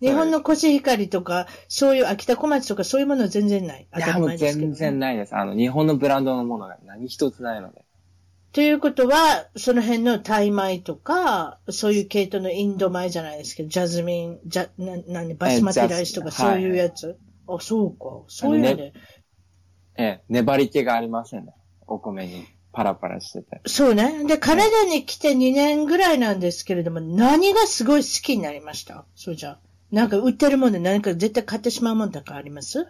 [0.00, 3.86] 日本のコシヒカリとか、そういう秋田小町とかそういうものは全然ない。
[3.96, 5.34] いや、もう全然ないです。
[5.34, 7.82] あの、日本のブランドのものが何一つないので。
[8.52, 17.16] ということは、その辺のタイ米とか、そういう系統のインド米じゃないですけど、ジャズミン、ジャ、な、なんで、バスマティライスとか、そういうやつ、はい、
[17.48, 18.24] あ、そうか。
[18.28, 18.92] そういうので、
[19.98, 21.52] ええ、粘り気がありませんね。
[21.86, 22.46] お米に。
[22.72, 23.62] パラパラしてて。
[23.64, 24.24] そうね。
[24.24, 29.06] で、カナダに来て2年ぐらいなんですけれども、何がすごい好きになりました？
[29.14, 29.58] そうじゃ。
[29.96, 32.86] なんか売ってるもんで何か絶対買ってしまうもんとかあります？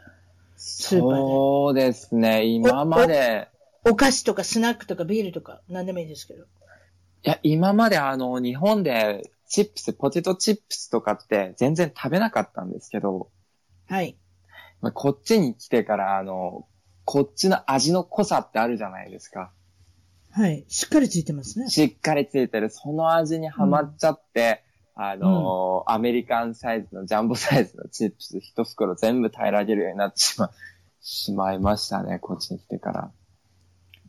[0.56, 2.44] そうですね。
[2.46, 3.48] 今まで。
[3.84, 6.42] お菓子とかスナックとかビールとか何でもいいですけど。
[6.42, 6.46] い
[7.22, 13.28] や、今まであの、日本でチップス、ポテトチップスとかって全然食べなかったんですけど。
[13.88, 14.16] はい。
[14.80, 16.66] まあ、こっちに来てからあの、
[17.04, 19.52] こっちの味の濃さってあるじゃないですか。
[20.32, 20.64] はい。
[20.66, 21.70] しっかりついてますね。
[21.70, 22.68] しっかりついてる。
[22.68, 24.65] その味にはまっちゃって、うん、
[24.98, 30.50] あのーうん、アメリカンサイズのジャンボサイズのチップス一袋全部平らげるようになってしま、
[31.02, 33.10] しまいましたね、こっちに来てから。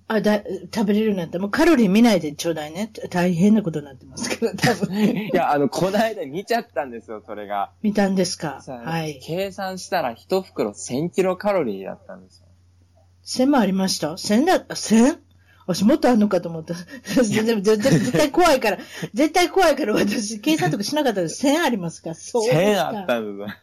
[0.09, 0.41] あ、だ、
[0.73, 1.37] 食べれるようになった。
[1.39, 2.89] もうカロリー見ないでちょうだいね。
[3.09, 4.95] 大変なことになってますけど、 多分。
[4.97, 7.71] いや、あの、この間見ちゃったんですよ、それが。
[7.81, 8.61] 見たんですか？
[8.61, 9.19] さはい。
[9.21, 12.47] 計算したら一袋1000キロカロリーだったんですよ。
[13.25, 15.19] 1000もありました ?1000 だ、あ 1000?
[15.67, 16.73] 私もっとあんのかと思った。
[16.73, 18.77] 絶対怖いから、
[19.13, 21.45] 絶対怖いから私、計算とかしなかったです。
[21.45, 22.15] 1000ありますか？
[22.15, 22.61] そうですか。
[22.61, 23.53] 1000あったんです。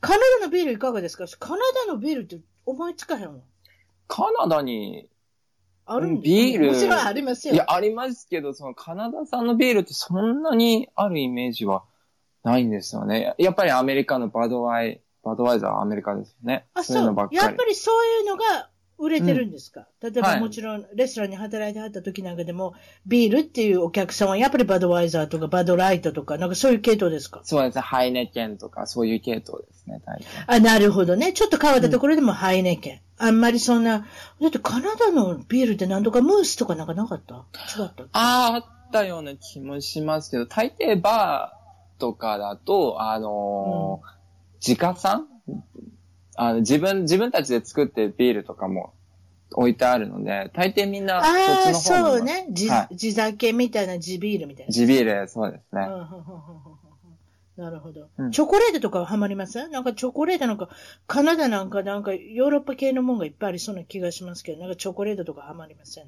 [0.00, 1.24] カナダのビールいかがですか？
[1.38, 3.40] カナダのビールって思いつかへんわ。
[4.06, 5.08] カナダに、
[5.86, 7.54] あるんですビールもちろんありますよ。
[7.54, 11.84] いや、ありますけど、そのカナダ産のビールってそんなにあるイメージは
[12.42, 13.34] ないんですよね。
[13.38, 16.66] やっぱりアメリカのバドワイ、バドワイザーはアメリカですよね。
[16.74, 17.64] あ、そういうやっぱ。
[17.64, 18.68] りそういうのが
[19.04, 22.74] 売れてるんですか、例えはいばもちろんレストランに働いてはった時なんかでも、
[23.06, 27.40] ビールっていうお客さんはやっぱりバドワイザーとかバドライトとか、なんかそういう系統ですか？
[27.44, 27.80] そうですね。
[27.82, 30.26] ハイネケンとか、そういう系統ですね、大体。
[30.46, 31.32] あ、なるほどね。
[31.32, 33.00] ちょっと変わったところでもハイネケン。
[33.18, 34.06] あんまりそんな、
[34.40, 37.44] だってカナダのビールって何とかムースとかなんかなかった？
[37.80, 44.14] 違ったああ、あったような気もしますけど、大抵バーとかだと、あのー
[44.66, 45.28] 自家産
[46.36, 48.94] あの自分、自分たちで作ってビールとかも
[49.52, 52.46] 置いてあるので、大抵みんなああ、そっちの方のそうね。
[52.50, 54.72] 地、はい地酒みたいな地ビールみたいな。
[54.72, 55.88] 地ビール、そうですね。
[57.56, 59.68] なるほど、うんチョコレートとかはハマります？
[59.68, 60.68] なんかチョコレートなんか、
[61.06, 66.06] カナダなんかなんかヨーロッパ系のもんがいっぱいありそうな気がしますけど、なんかチョコレートとかハマりません？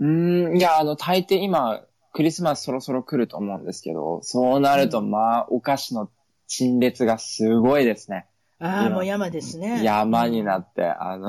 [0.00, 6.10] うーん、いや、あの、大抵今、クリスマスそろそろ来ると思うんですけど、そうなると、うんまあ、お菓子の
[6.46, 8.26] 陳列がすごいですね。
[8.58, 9.82] ああ、今もう山ですね。
[9.84, 11.28] 山になって、あの、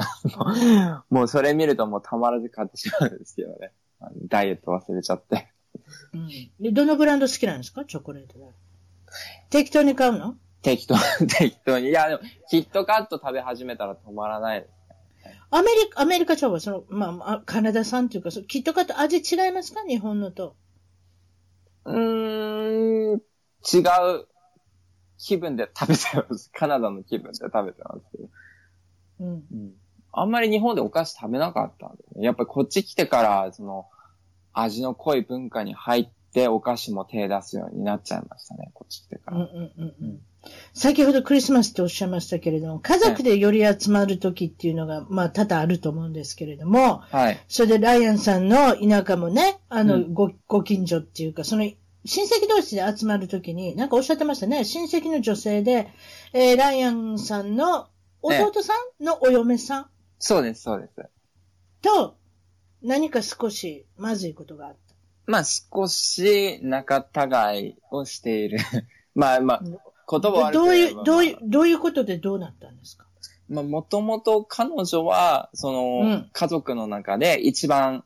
[1.10, 3.74] もうそれ見るともうたまらず買ってしまうんですけどね。
[4.28, 5.50] ダイエット忘れちゃって。
[6.14, 6.28] うん
[6.60, 6.72] で。
[6.72, 7.84] どのブランド好きなんですか？
[7.86, 8.46] チョコレートで。
[9.50, 10.36] 適当に買うの？
[10.62, 10.96] 適当、
[11.28, 11.90] 適当に。
[11.90, 14.72] いや、でも、キットカット食べ始めたら止まらないです。
[15.50, 19.82] アメリカ、アメリカちゃうわ、その、まああ、カナダ産というか、そのキットカット味違いますか？
[19.88, 20.56] 日本のと。
[21.86, 24.28] うーん、違う
[25.18, 26.52] 気分で食べてます。
[26.54, 28.02] カナダの気分で食べてます。
[29.20, 29.28] うん。
[29.28, 29.74] うん
[30.20, 33.86] あんまり日本でお菓子食べなかったんで、ね、やっぱりこっち来てから、その、
[34.52, 39.38] 味の濃い文化に入ってお菓子も手出すようになっちゃいましたね、こっち来てから。
[39.38, 40.20] うんうんうんうん。
[40.74, 47.40] 先ほどクリスマスっておっしゃいましたけれども、家族でより集まる時っていうのが、まあ、多々あると思うんですけれども、はい。
[47.48, 51.70] それでライアンさんの田舎もね、あの、うんご、ご近所っていうか、その、
[52.08, 54.64] 親戚同士で集まるときに、なんかおっしゃってましたね。
[54.64, 55.90] 親戚の女性で、
[56.34, 57.88] えーライアンさんの
[58.22, 59.86] 弟さんのお嫁さん？
[60.20, 61.10] そうです、そうです。
[61.82, 62.16] と、
[62.82, 64.76] 何か少しまずいことがあっ
[65.26, 68.60] まあ少し仲違いをしている。
[69.14, 69.72] ま あまあ、言
[70.10, 70.30] 葉た。
[70.30, 73.06] 悪くどういう、どういう、どういうことでどうなったんですか？
[73.50, 78.06] まあもともと彼女は、その、うん家族の中で一番、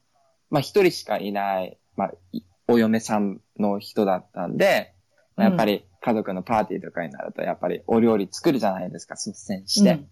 [0.50, 4.94] まあ一人しかいない、まあ、いお嫁さんの人だったんで、
[5.36, 10.04] まあやっぱり家族のパーティーとかになると、やっぱりお料理作るじゃないですか、率先して。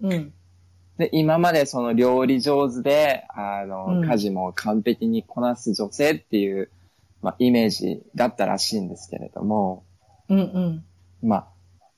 [0.00, 0.12] うん。
[0.12, 0.32] うん。
[0.98, 6.70] で、今までその料理上手で、あの、うん家事も完璧にこなす女性っていう、
[7.22, 9.84] まあ、イメージだったらしいんですけれども、
[10.28, 10.84] うんうん。
[11.22, 11.48] まあ、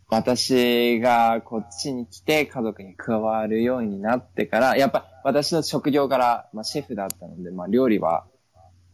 [0.09, 8.27] 私がこっちに来て家族に加わるようになってから、やっぱ私の職業から、まあ、シェフだったので、まあ、料理は、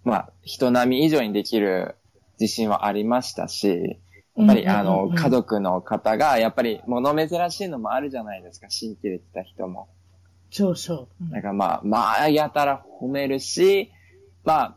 [0.06, 1.96] まあ、人並み以上にできる
[2.38, 3.98] 自信はありましたし、
[4.36, 9.88] やっぱり、あの、家族の方が、やっぱり物珍しいのもあるじゃないですか、新規で来た人も。
[10.52, 11.08] そうそう。
[11.22, 13.90] うんだからまあ、まあ、やたら褒めるし、
[14.44, 14.76] まあ、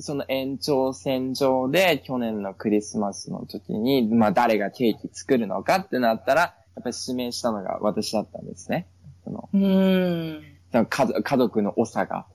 [0.00, 6.48] その延長線上で去年のクリスマスの時に、まあ誰がケーキ作るのかってなったら、や
[6.80, 8.88] っぱり指名したのが私だったんですね。
[9.22, 10.42] そのうーん。
[10.72, 12.26] 家族家族の長が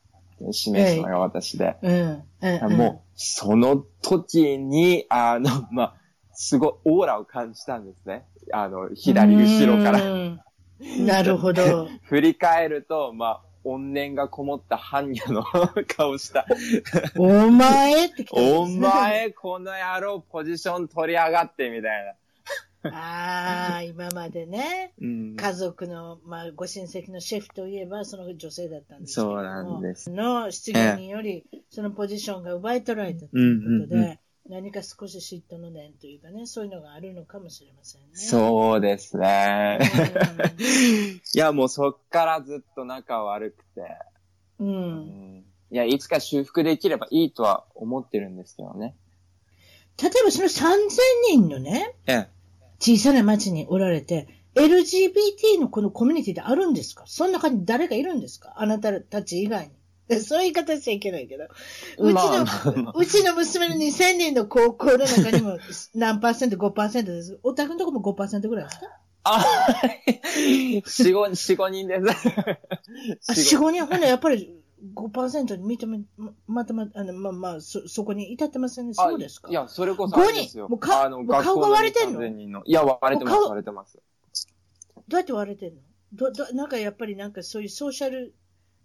[0.41, 1.75] 指名したのが私で。
[1.81, 1.93] うん。
[1.93, 5.93] うんうんもう、その時に、あの、まあ、
[6.33, 8.25] すごいオーラを感じたんですね。
[8.53, 9.99] あの、左後ろから。
[9.99, 10.45] ら。
[10.99, 11.89] なるほど。
[12.03, 15.43] 振り返ると、まあ、怨念がこもった般若の
[15.85, 16.45] 顔した。
[17.17, 22.15] お前ってねお前、この野郎、ポジション取り上がって、みたい
[22.91, 25.07] ああ、今までね、な。
[25.07, 25.35] うん。
[25.35, 38.07] 家族の、まあ、ご親戚のシェフといえば、その女性だったんですけれどもそうなんですの失業により、そのポジションが奪い取られたとうんいうことで、うんうん何か少し嫉妬の念というかね、そういうのがあるのかもしれませんね。
[38.15, 39.77] そうですね。
[39.79, 40.57] う
[41.37, 43.81] いや、もうそっからずっと仲悪くて。
[44.63, 44.65] ん。
[44.65, 44.65] う。
[44.65, 48.95] うんんいや、いつか修復できればいいとは思ってるんですけどね。
[50.01, 50.77] 例えばその3000
[51.29, 52.27] 人のね、ええ。
[52.79, 57.03] 小さな町におられて、LGBT のこのコミュニティであるんですか？
[57.07, 58.53] その中に誰かいるんですか？
[58.57, 59.73] あなたたち以外に。
[60.21, 61.43] そういう言い方しちゃいけないけど。
[61.99, 65.59] うちの、まあうちの娘の2000人の高校の中にも
[65.93, 67.39] 何パーセント ?5% です。
[67.43, 68.87] お宅のとこも5%ぐらいですか？
[69.25, 69.45] あ、
[70.85, 72.07] 四五、四五人です。
[72.07, 72.57] あ、
[73.33, 74.58] 4、5人、ほんならやっぱり
[74.93, 78.93] 5%に認め、ままたま、あの、まあまあ、そ、そこに至ってませんね。
[78.93, 79.49] そうですか？
[79.49, 80.69] いや、それこそあれですよ。
[80.69, 82.19] もうかあの、顔が割れてんの？
[82.19, 82.63] 学校3000人の。
[82.65, 83.99] いや、割れてます、割れてます。
[85.07, 85.81] どうやって割れてんの？
[86.13, 88.33] ど、ど、なんかやっぱりなんかそういうソーシャル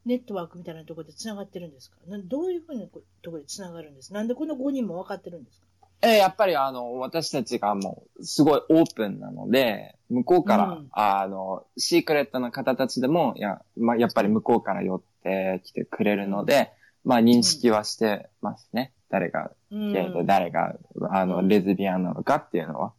[0.04, 1.98] ネットワークみたいなところで繋がってるんですか？
[2.09, 5.66] などういうふうなところで繋がるんですなんでこの5人も分かってるんですか？
[6.02, 16.72] えーやっぱりあの、私たちがもう、すごいオープンなので、向こうから、うんあの、シークレットな方たちでも、いや、まあ、やっぱり向こうから寄ってきてくれるので、
[17.04, 18.92] まあ、認識はしてますね。
[19.09, 19.92] 誰がうん。
[19.92, 20.76] ゲイで、誰が、
[21.11, 22.92] あの、うんレズビアンなのかっていうのは。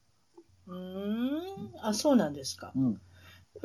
[0.68, 1.42] うーん。
[1.82, 2.72] あ、そうなんですか。
[2.76, 3.02] うん。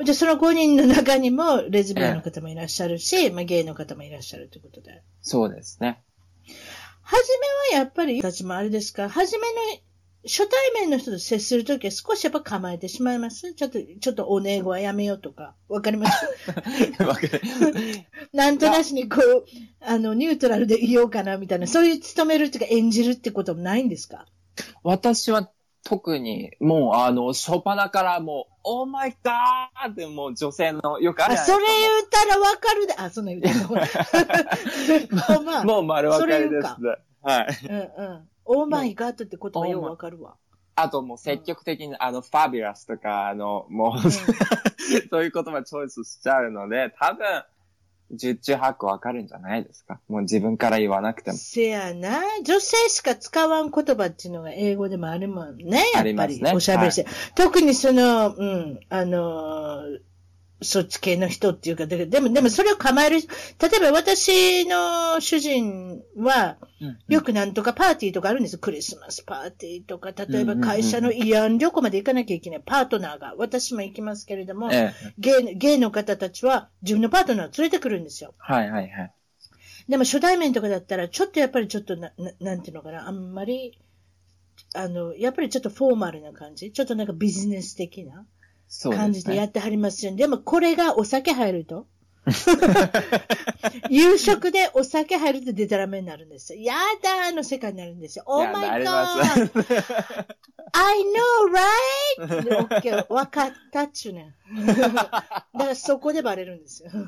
[0.03, 5.03] じゃあその5人の中にもレズビアンの方もいらっしゃるし、まあゲイの方もいらっしゃるということで。
[5.21, 6.01] そうですね。
[7.11, 9.59] はじめはやっぱり、たちもあれですか、はじめの
[10.23, 15.55] 初対面の人と接するときは少しやっぱ構えてしまいますちょっと、ちょっとお姉語はやめようとか。
[15.67, 16.25] わかります？
[17.03, 17.41] わかる。
[18.31, 19.45] なんとなしにこう、
[19.81, 24.25] あの、ニュートラルでいようかなみたいな、そういう務めるっていうか演じるってこともないんですか？
[24.83, 25.51] 私は
[25.83, 33.69] 特に、もう、あの、初っ端からもう、オーマイガーってもう女性の、よくあるあ、それ言ですうたらわかるで、あ、そんな言うてんの。
[35.11, 36.67] まあ、かもう丸分かりです。
[37.23, 37.47] はい。
[37.67, 37.81] うんう
[38.13, 38.29] ん。
[38.45, 40.35] オーマイガートって言葉ようわかるわ。
[40.75, 44.11] あともう積極的に、あの、ファビュラスとか、あの、もう、うん
[45.09, 47.43] そういう言葉チョイスしちゃうので、多分、
[48.13, 49.99] 十中八九わかるんじゃないですか？
[50.09, 51.37] もう自分から言わなくても。
[51.37, 52.21] せやな。
[52.43, 55.83] 女性しか使わん言葉っていうのが英語でもあるもんね。
[55.93, 56.09] やあっぱり。
[56.09, 57.05] りますねおしゃべりして。
[57.35, 59.99] 特にその、うん、あのー
[60.61, 63.25] そっち系の人っていうか、ででも、でもそれを構える、例
[63.77, 66.57] えば私の主人は、
[67.07, 68.59] よくなんとかパーティーとかあるんですよ。
[68.59, 75.13] クリスマスパーティーとか、例えば会社の慰安旅行まで行かなきゃいけないパートナーが、私も行きますけれども、ええ。
[75.17, 78.33] ゲイゲイの方たちは自分のパートナーを連れてくるんですよ。
[78.37, 79.13] はいはいはい。
[79.89, 83.79] でも初対面とかだったら、ちょっとやっぱりちょっとな、ななんていうのかな、あんまり、
[84.73, 88.25] あの、やっぱりちょっとフォーマルな感じ、ちょっとなんかビジネス的な？
[88.91, 89.13] 感。
[89.13, 90.17] じでやってはりますよね。
[90.17, 91.87] でもこれがお酒入ると？
[93.89, 96.61] 夕食でお酒入るとデタラメになるんですよ。
[96.61, 98.23] やだーの世界になるんですよ。
[98.27, 98.91] Oh my なり god!
[98.91, 99.51] ます
[100.73, 102.43] I know, right?
[102.43, 104.65] で OK、わかったっちゅうねん。
[104.67, 105.09] だか
[105.53, 106.91] らそこでバレるんですよ。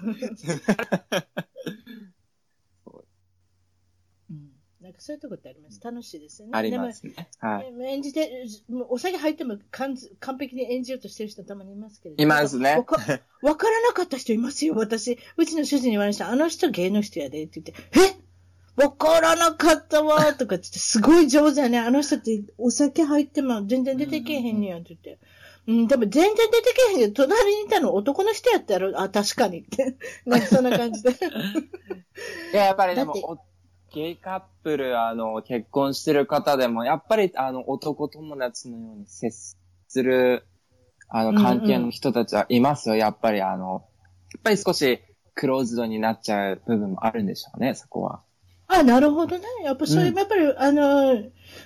[5.05, 5.81] そういうとこってあります。
[5.83, 6.51] 楽しいですよね。
[6.55, 7.27] ありますね。
[7.39, 7.73] はい。
[7.91, 8.45] 演じて、
[8.87, 12.95] お酒入っても完完璧に演じようとしてる人たまにいますけれどいますねわか
[13.41, 15.19] わからなかった人いますよ、私。
[15.35, 16.29] うちの主人に言われました。
[16.29, 18.81] あの人芸の人やで、って言って、え？
[18.81, 21.79] わからなかったわ、とかって言って、すごい上手やね。
[21.79, 25.19] あの人ってお酒入っても全然出てけえへんねや、って言って。
[25.67, 29.97] うん、でも全然出てけえへんけど、隣にいたの男の人やったやろあ、確かにって。
[30.25, 31.09] なんかそんな感じで。
[32.53, 33.13] いや、やっぱりでも
[33.93, 39.55] ゲイカップル、あの、結婚してる方でも、やっぱり、あの、男友達のように接
[39.87, 40.45] する、
[41.09, 42.95] あの、関係の人たちはいますよ。
[42.95, 43.85] やっぱり、あの、
[44.33, 44.99] やっぱり少し
[45.35, 48.21] クローズドになっちゃう部分もあるんでしょうね、そこは。
[48.67, 49.45] あ、なるほどね。
[49.63, 51.13] やっぱそういう、うんやっぱり、あの、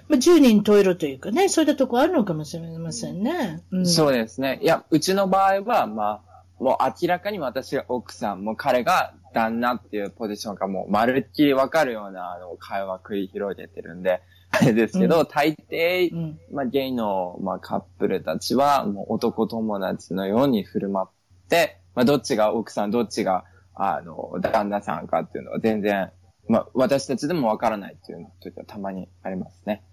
[0.09, 3.63] まあ、十人十色というかね、そういったとこあるのかもしれませんね。
[3.71, 4.59] うん、そうですね。
[4.61, 16.39] いや、うちの場合は、まあ、もう明らかに私が奥さん、もう彼が旦那っていうポジションがもうまるっきりわかるような、あの、会話繰り広げてるんで、あ れですけど、う大抵、うん。
[16.51, 23.45] まあ、ゲイの、まあ、カップルたちは、もう男友達のように振る舞って、まあ、どっちが奥さん、どっちが、
[23.75, 26.11] あの、旦那さんかっていうのは全然、
[26.47, 29.83] まあ、私たちでもわからないっていう時はたまにありますね。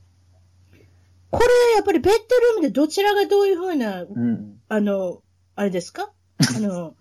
[1.31, 4.61] これ、やっぱりベッドルームでどちらがどういうふうな、うん。
[4.69, 5.21] あの、
[5.57, 6.13] あれですか？
[6.57, 6.95] あの、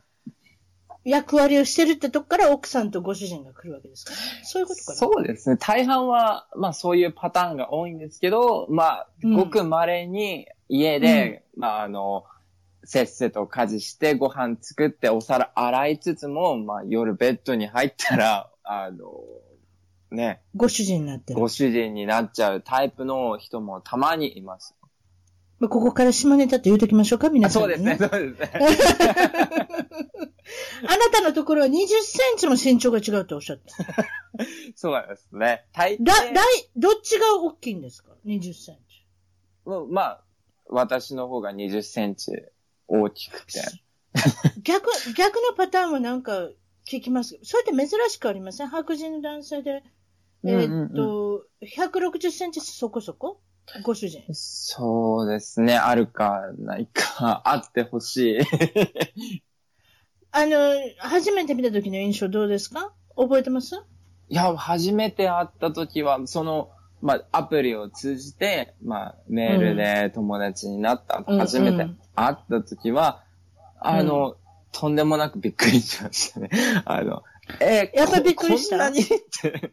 [1.05, 5.57] 役割をしてるってとこから奥さんとご主人が来るわけですかそういうことかなそうですね。
[5.57, 12.25] 大半は、まあそういうパターンが多いんですけど、まあ、うんごく稀に家で、まああの、
[12.85, 19.23] せっせと家事してご飯作ってお皿洗いつつも、まあ夜ベッドに入ったら、 あの、
[20.11, 21.39] ね、ご主人になってる。
[21.39, 24.75] ご主人になっちゃうタイプの人もたまにいます。
[25.59, 29.67] まあ、ここから下ネタって言うときましょうか皆さんに、そうですね、そうですね。
[30.87, 33.71] あなたのところは20センチも身長が違うとおっしゃって。
[34.75, 35.65] そうですね。
[35.73, 39.05] 大抵だ、だい、どっちが大きいんですか ?20 センチ。
[39.65, 40.23] まあ、
[40.67, 42.31] 私の方が20センチ
[42.87, 43.61] 大きくて。
[44.63, 46.49] 逆、逆のパターンはなんか、
[46.85, 47.39] 聞きます。
[47.43, 48.67] それって珍しくありません？
[48.67, 49.83] 白人の男性で。
[50.45, 53.39] えうんうんうんーっと、160センチそこそこ？
[53.83, 54.21] ご主人。
[54.33, 55.77] そうですね。
[55.77, 59.43] あるかないか、あってほしい。
[60.35, 60.57] あの、
[60.97, 62.91] 初めて見た時の印象どうですか？
[63.15, 63.75] 覚えてます？
[64.29, 66.71] いや、初めて会った時は、その、
[67.03, 73.23] まあ、アプリを通じて、まあ、メールで友達になった、うん初めてうん会った時は、
[73.79, 74.37] あの、
[74.71, 76.49] とんでもなくびっくりしましたね。
[76.85, 77.21] あの、
[77.59, 78.77] えーやっぱりびっくりした？
[78.77, 79.71] ここんなにって。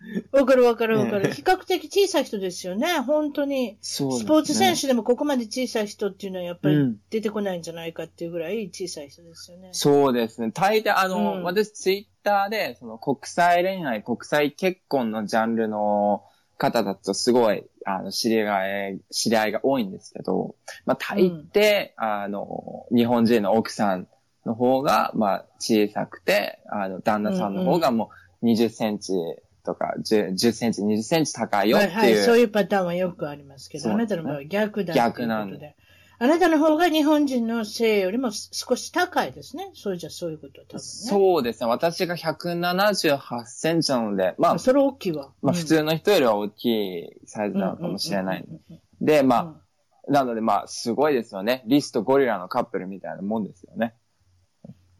[0.32, 1.28] わかるわかるわかる。
[1.28, 3.00] ね比較的小さい人ですよね。
[3.00, 3.76] 本当に。
[3.80, 9.68] そうねスポーツ選手でもここまで小さい人っていうのはやっぱりうん出てこないんじゃないかっていうぐらい小さい人ですよね。
[9.72, 10.50] そうですね。
[10.52, 16.24] 大抵、あの、うん私ツイッターで、その国際恋愛、国際結婚のジャンルの
[16.58, 24.08] 方たちとすごい、あの、知り合い、知り合いが多いんですけど、まあ、大抵、あの、日本人の奥さん
[24.44, 28.10] の方が、まあ、小さくて、あの、旦那さんの方がも
[28.42, 29.12] う20センチ
[29.70, 31.92] とか10、10センチ、20センチ高いよっていう。
[31.96, 35.76] はいはい、そういうパターンはよくありますけど、そうあなたの場合は逆だ逆なんということで。
[36.22, 39.70] あなたの方が日本人の性よりも少し高いですね。
[39.72, 40.80] そうじゃそういうこと、多分ね。
[40.80, 41.66] そうですね。
[41.66, 45.30] 私が178センチなので、まああ、それ大きいわ。
[45.40, 48.44] まあ普通の人よりは大きいサイズなのかもしれない。
[49.00, 49.56] で、まあ、うん
[50.08, 51.62] なのでまあ、すごいですよね。
[51.66, 53.94] リスとゴリラのカップルみたいなもんですよね。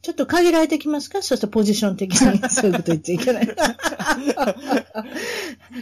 [0.03, 1.23] ちょっと限られてきますか？
[1.23, 2.19] そうするとポジション的に
[2.51, 3.47] そういうこと言っちゃいけない。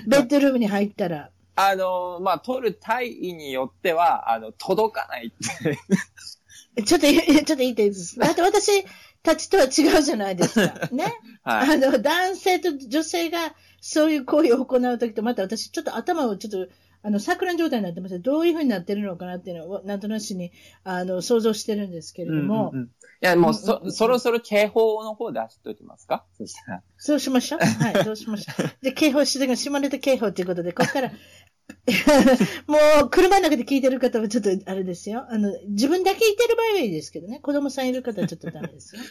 [0.07, 1.31] ベッドルームに入ったら。
[1.57, 5.31] あの、まあ、取る体位によっては、あの、届かないっ
[5.63, 5.79] て。
[6.85, 8.85] ちょっと、ちょっと言っていいですかだって私
[9.25, 10.89] たちとは違うじゃないですか。
[10.93, 11.15] ね？
[11.43, 11.75] はい。
[11.75, 20.53] あの、男性と女性がそういう行為を行うときと、また私ちょっと頭をちょっと、あの、錯乱状態になってますどういうふうになってるのかなっていうのを、なんとなしに、
[20.85, 22.91] あの、想像してるんですけれども、うんうんうん
[23.21, 26.25] いや、もうそ、うんそろそろ警報の方出しときますか？
[26.37, 26.83] そしたら。
[26.99, 27.59] そうしましょう。
[27.61, 28.71] はい、そうしましょう。
[28.81, 31.11] で、警報してが下ネタ警報ということで、ここから、
[32.69, 35.27] もう、車の中で聞いてる方はちょっと、あれですよ。
[35.29, 37.41] あの、自分だけいてる場合はいいですけどね。
[37.41, 39.03] 子供さんいる方はちょっとダメですよ。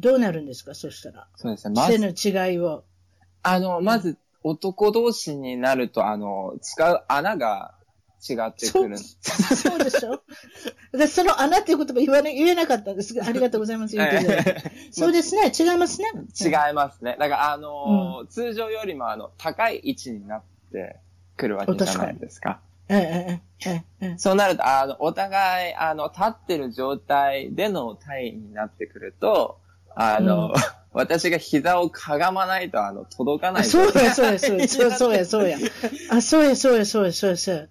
[0.00, 0.74] どうなるんですか？
[0.74, 1.28] そしたら。
[1.36, 1.74] そうですね。
[1.76, 2.84] ま性ず、の違いを。
[3.44, 7.74] あの、まず、男同士になると、あの、使う穴が
[8.28, 8.98] 違ってくる。
[8.98, 10.22] そうでしょ？
[10.92, 13.96] 私、その穴っていう言葉言わな言えなかったんですが、ありがとうございます。
[13.96, 14.62] 言って
[14.92, 15.52] そうですね。
[15.58, 16.10] 違いますね。
[16.40, 17.16] 違いますね。
[17.18, 20.96] だから、あのー通常よりも、あの、高い位置になって
[21.36, 22.60] くるわけじゃないですか。
[22.88, 29.60] えええええええそうなると、あの、お互い、あの、立ってる状態での体位になってくると、
[29.94, 30.52] あの、うん
[30.92, 33.64] 私が膝をかがまないと、あの、届かなあい。
[33.64, 35.58] そうや、そうや、そうや、そうや、そうや、そうや。
[36.10, 37.68] あ、そうや、そうや、そうや、そうや、そうや。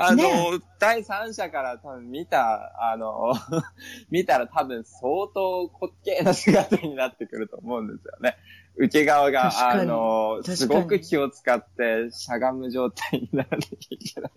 [0.00, 3.34] あの、ね第三者から多分見た、あの、
[4.10, 8.36] 見たら多分相当滑稽な姿になってくると思うんですよね。
[8.76, 14.30] 受け側が、あの、すごく気を使ってしゃがむ状態にならなきゃいけない。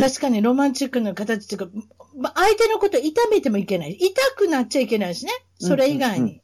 [0.00, 1.70] 確かにロマンチックな形っていうか、
[2.16, 3.92] ま相手のこと痛めてもいけない。
[3.92, 5.32] 痛くなっちゃいけないしね。
[5.60, 6.20] それ以外に。
[6.20, 6.39] うんうんうん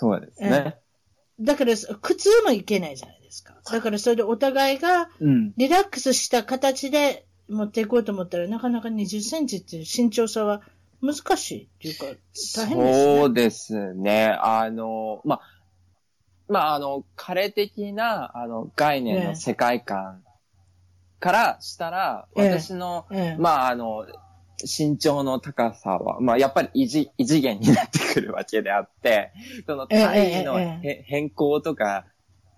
[0.00, 0.78] そうですね。
[1.40, 3.60] だから、苦痛もいけないじゃないですか。
[3.70, 5.52] だから、それでお互いがうん。
[5.58, 10.62] リラックスした形で持っていこうと思ったら、なかなか20センチっていう身長差は
[11.02, 12.06] 難しいっていうか、
[12.56, 13.16] 大変ですね。
[13.18, 14.38] そうですね。
[14.40, 15.40] あの、ま、
[16.48, 20.22] まあ、あの、彼的な、あの、概念ええの世界観
[21.18, 24.06] からしたら、ええ私の、ええまあ、あの、
[24.66, 29.32] 身長の高さは、まあ、やっぱり異次異次元になってくるわけであって、
[29.66, 32.06] その体位のえええへ変更とか、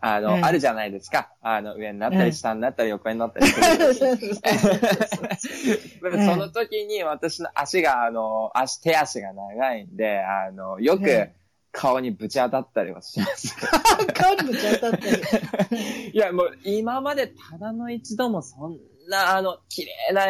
[0.01, 1.33] あの、ええあるじゃないですか。
[1.41, 3.95] あの、上になったええり下になったり横になったりする。
[6.25, 11.33] その時に私の足が、あの、足、手足が長いんで、あの、よくえ
[11.73, 13.57] 顔にぶち当たったりはします。
[14.15, 16.11] 顔にぶち当たったり。
[16.13, 18.79] いや、もう今までただの一度もそん
[19.09, 20.27] な、あの、綺麗な、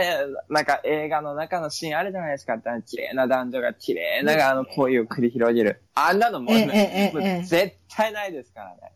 [0.49, 2.59] なんか映画の中のシーンあるじゃないですか。
[2.59, 5.83] 綺麗な男女が綺麗な、あの、恋を繰り広げる。
[5.95, 8.93] あんなのももうええ絶対ないですからね。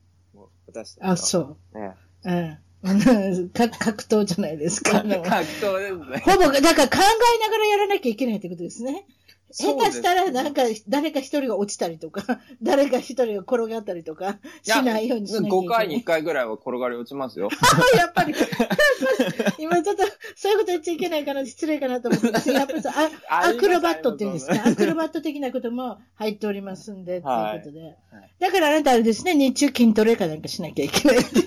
[0.66, 1.78] 私あ、そう。
[1.78, 1.94] ね。
[2.24, 2.58] うん。
[3.50, 4.92] か 格闘じゃないですか。
[4.92, 6.22] 格闘ですね。
[6.24, 9.06] ほぼ、だから考えながらやらなきゃいけないってことですね。
[9.58, 15.66] 下手したら、なんか、誰か一人が落ちたりとか、 誰か一人が転がったりとか、しないようにしなきゃいけない。
[15.66, 17.48] 5回に1回ぐらいは転がり落ちますよ。
[17.96, 18.54] やっぱり、やっぱ
[19.58, 20.02] り今ちょっと、
[20.36, 22.50] そういうこと言っちゃいけないかな、失礼かなと思ってます。
[22.50, 22.82] やっぱり
[23.30, 24.62] アクロバットっていうんですか？
[24.66, 27.96] アクロバット的なことも入っておりますんで、とはいいうことで。
[28.38, 31.18] だからあなたあれですね、日中筋トレかなんかしなきゃいけない。
[31.22, 31.46] 支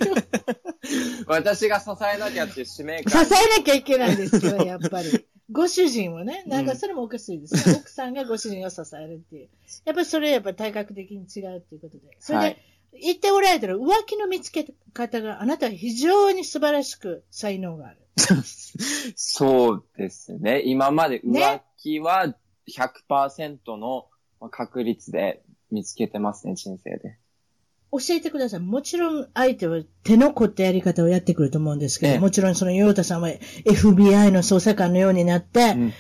[1.28, 3.22] 私が支えなきゃっていう使命え感。
[3.24, 3.28] な
[3.64, 5.26] きゃいけないんですよ、やっぱり。
[5.52, 7.78] ご主人をね、なんかそれもおかしいですね。
[7.82, 9.50] 奥さんがご主人を支えるっていう。
[9.86, 12.18] やっぱりそれやっぱ体格的に違うっていうことで。
[12.20, 12.58] それで、はい
[12.92, 17.98] 言っておられたら浮気の見つけ方があなたは非常に素晴らしく才能がある。
[19.16, 20.64] そうですね。
[20.66, 22.36] 今まで浮ね気は
[22.68, 24.08] 100%の
[24.52, 27.18] 確率で見つけてますね、人生で。
[27.92, 28.60] 教えてください。
[28.60, 35.94] もちろん相手は手の凝ったやり方をやってくると思うんですけど、ええもちろんそのヨータさんは FBI の捜査官のようになって、うん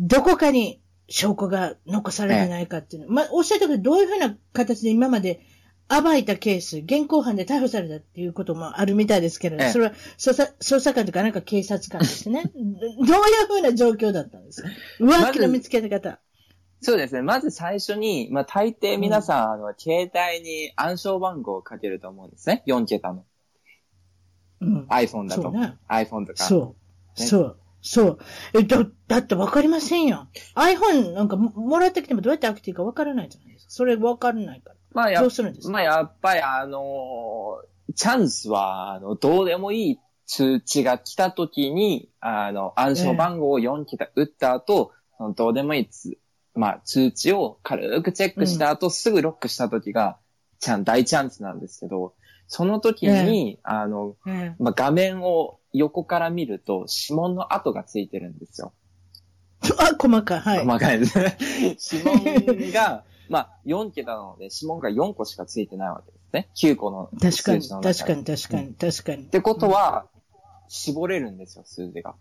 [0.00, 3.08] どこかに証拠が残されてないかっていうの。
[3.08, 3.82] まあ、教えてください。
[3.82, 5.40] どういうふうな形で今まで
[5.88, 12.44] 暴いたケース、現行犯で逮捕されたっていうこともあるみたいですけれど、ええそれは捜査捜査官とかなんか警察官ですね。
[12.54, 12.60] ど
[13.06, 14.68] どういうふうな状況だったんですか？
[15.00, 16.20] 浮気の見つけ方。
[16.80, 17.22] そうですね。
[17.22, 22.62] まず最初に、まあ大抵皆さん、あの、携帯に暗証番号をかけると思うんですね。
[22.66, 23.24] 4桁の。
[24.60, 24.86] うん。
[24.88, 25.42] iPhone だと。
[25.42, 25.76] そうね。
[25.88, 26.44] iPhone とか。
[26.44, 26.76] そ
[27.16, 27.20] う。
[27.20, 27.58] ねそう。
[27.80, 28.18] そう。
[28.54, 30.28] え、だ、だってわかりませんよ。
[30.54, 33.70] iPhone なんかももらってきてもどうやって開けていいかわからないじゃないですか。
[33.72, 34.76] それわからないから。
[34.92, 46.18] まあやどうするんですかまあやっぱりあのーチャンスは、あの、どうでもいい通知が来た時に、あの、暗証番号を4桁打った後、そのどうでもいいつ、
[46.58, 50.18] まあ通知を軽くチェックした後、すぐロックした時が、
[50.58, 52.14] ちゃん、大チャンスなんですけど、
[52.48, 58.72] その時に、あの、えまあ画面を横から見ると、指紋の跡がついてるんですよ。
[59.64, 59.68] え。
[59.78, 60.40] あ、細かい。
[60.40, 60.66] はい。
[60.66, 61.38] 細かいですね。
[61.92, 66.48] 指紋が、 まあ、4桁なので、指紋が4個しかついてないわけですね。
[66.56, 69.22] 9個の確かに、数字の中確かに、確かに、確かに。
[69.24, 70.06] ってことは、
[70.66, 72.16] 絞れるんですよ、数字が。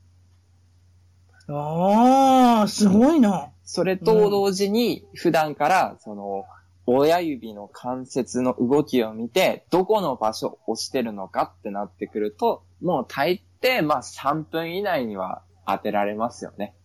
[1.49, 3.49] ああ、すごいな。
[3.63, 6.45] それと同時に、普段から、その、
[6.85, 16.75] 親指の関節の動きを見て、どこの場所を押してるのかってなってくると、もう大抵、まあ3分以内には当てられますよね。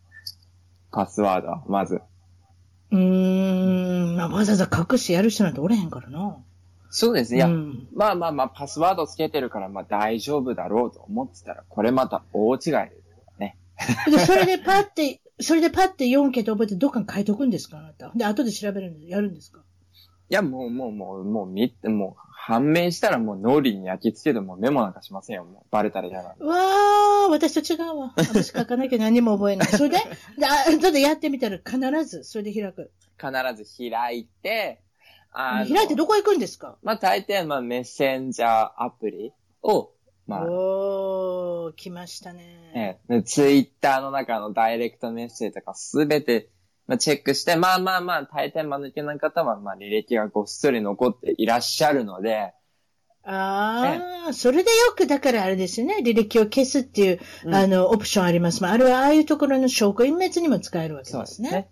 [0.90, 2.00] パスワードは、まず。
[2.90, 6.36] うーん、まあ、わざわざ隠してやる人なんておれへんからな。
[6.90, 7.38] そうですね。
[7.38, 13.01] いや、うん、まあまあまあ、パスワードつけてるから、まあ大丈夫だろうと思ってたら、これまた大違いで。
[14.10, 17.78] で、それでパッて、それでパッて4桁覚えてどっかに書いとくんですか？
[17.78, 18.12] あなた。
[18.14, 19.60] で、後で調べるんで、やるんですか？
[20.30, 25.44] いや、もう、もう、もう、もう、見て、もう、判明したらもう脳裏に焼き付けてもうメモなんかしませんよ。
[25.44, 26.30] もう、バレたら嫌な。
[26.30, 28.14] わー、私と違うわ。
[28.16, 29.68] 私書かなきゃ何も覚えない。
[29.68, 29.98] それで、
[30.38, 32.90] であちょっとやってみたら必ず、それで開く。
[33.16, 34.80] 必ず開いて、
[35.30, 36.76] あの開いてどこ行くんですか？
[36.82, 39.92] まあ、大抵、まあ、メッセンジャーアプリを、
[40.26, 43.00] まあ、おー、来ましたね。
[43.08, 46.48] ええ、ツイッターの中のダイレクトメッセージとかすべて、
[46.86, 52.54] まあ、チェックして、まあまあまあ、大抵間抜けな方は、まあ、履歴がごっそり残っていらっしゃるので、
[53.24, 58.62] あー、それでよく、だからあれですよね、履歴を消すっていう、うんあの、オプションあります。
[58.62, 61.18] まあ、あれはああいうところの証拠隠滅にも使えるわけでね。
[61.18, 61.68] そうですすね。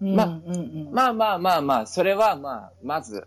[0.00, 0.58] うんまあうんう
[0.90, 0.90] ん。
[0.92, 3.26] まあまあまあまあ、それはまあ、まず、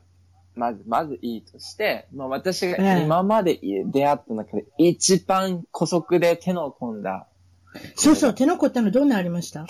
[0.60, 7.28] まず、まずいいとして、まあ私えがえ今まで出会った中で一番古速で手の込んだ、
[7.96, 9.66] そうそう、手の凝ったのどんなありました？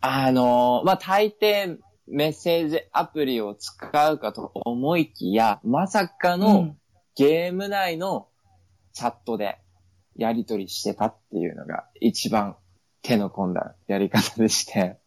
[0.00, 1.78] あのーまあ大抵
[2.08, 6.78] メッセージアプリを使うかと思いきや、まさかうのん
[7.14, 8.28] ゲーム内の
[8.92, 9.58] チャットで
[10.16, 12.56] やり取りしてたっていうのが一番
[13.02, 14.98] 手の込んだやり方でして。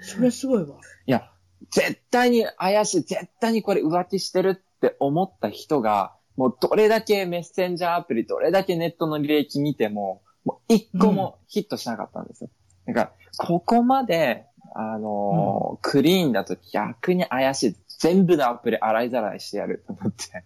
[0.00, 0.76] それすごいわ。
[1.06, 1.30] いや、
[1.70, 12.50] 絶対に怪しい、絶対にこれ浮気してるって思った人が、もうどれだけメッセンジャーアプリ、どれだけネットの履歴見ても、もう一個もヒットしなかったんですよ。
[12.86, 17.76] だから、ここまで、あのークリーンだと逆に怪しい。
[17.98, 20.44] 全部のアプリ洗いざらいしてやると思って。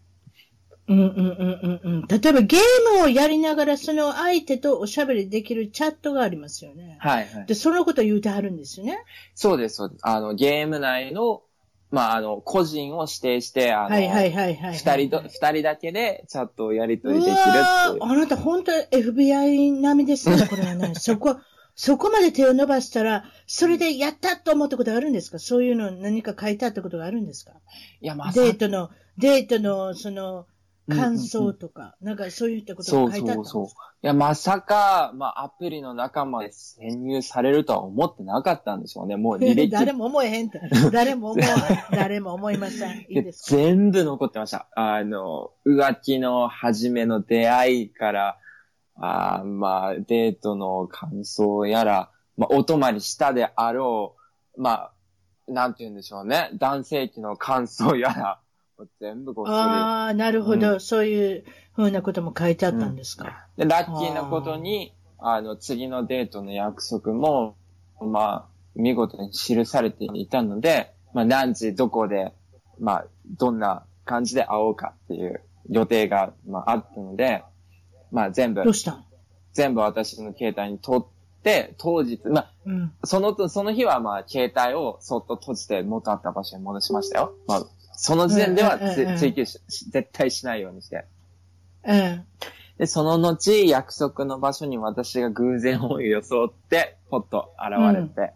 [0.88, 2.06] うんうんうんうんうん。
[2.08, 2.60] 例えばゲー
[2.98, 6.96] ムをやりながらその相手とおしゃべりできるチャットがありますよね。
[7.00, 7.46] はいはい。
[7.46, 8.98] で、そのことを言うてはるんですよね。
[9.34, 10.00] そうです、そうです。
[10.02, 11.42] あの、ゲーム内の、
[11.90, 14.74] まあ、あの、個人を指定して、あの、はいはいはいはい。
[14.74, 17.96] 二人と、二人だけでチャットをやり取りうできるっていうわ。
[18.00, 20.94] ーあなた本当 FBI 並みですね、これはね。
[20.98, 21.36] そこ、
[21.74, 25.38] そこまで手を伸ばしたら、それでやったと思ったことがあるんですか？
[25.38, 27.52] そういうの何か書いてあったことがあるんですか？
[28.00, 30.46] いや、まさデートの、デートの、その、
[30.88, 33.74] 感想とか、なんかそういったことそうが書いてあったそうそう。
[34.02, 39.16] いや、まさか、まあ、アプリの中まで潜入されるとは思ってなかったんでしょうね。
[39.16, 39.70] もう履歴。
[39.72, 40.60] 誰も思えへんって。
[40.92, 41.84] 誰も思わない。
[41.92, 43.00] 誰も思いません。
[43.02, 44.66] いいですか全部残ってました。
[44.74, 48.38] あの、浮気の初めの出会いから、
[48.96, 54.16] あーまあ、デートの感想やら、まあ、お泊まりしたであろ
[54.56, 54.92] う、まあ、
[55.48, 56.50] なんて言うんでしょうね。
[56.54, 58.40] 男性器の感想やら、
[59.00, 59.58] 全部ごっそり。
[59.58, 61.44] ああ、なるほど、うそういう
[61.74, 63.46] ふうなことも書いてあったんですか。
[63.56, 67.56] で、ラッキーなことに、あの、次のデートの約束も、
[68.00, 72.32] まあ、見事に記されていたので、まあ、何時、どこで、
[72.80, 73.06] まあ、
[73.38, 77.44] どんな感じで会おうかっていう予定が、まあ、あったので、
[78.10, 79.04] まあ、全部どう、したん？
[79.52, 82.92] 全部私の携帯に取って、当日、まあ、うん。
[83.04, 87.34] その、その日はまあ、携帯をそっと閉じて元あった場所に戻しましたよ。
[87.46, 91.04] まあ、その時点ではうんうん追求し、し絶対しないようにして。
[91.84, 92.24] うん。
[92.78, 98.32] で、その後、約束の場所に私が偶然を装って、ポッと現れて、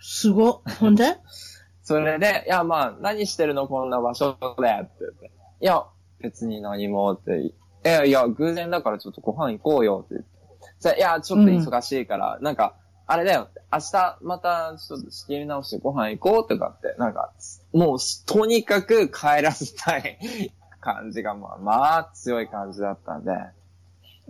[0.00, 0.60] すごっ。
[0.78, 1.16] ほんで？
[1.82, 4.68] それで、いや、まあ、何してるのこんな場所で？
[4.68, 5.30] って言って。
[5.60, 5.84] いや、
[6.18, 7.52] 別に何もって。
[7.84, 10.98] え、いや、偶然だからちょっとご飯行こうよって言って。
[10.98, 12.74] いや、ちょっと忙しいから、なんか、
[13.06, 17.32] あれだよ明日またちょっと仕切り直してご飯行こうとかって、なんか、
[17.72, 23.32] もう、とにかく帰らせたい感じが、まあ、まあ、強い感じだったんで。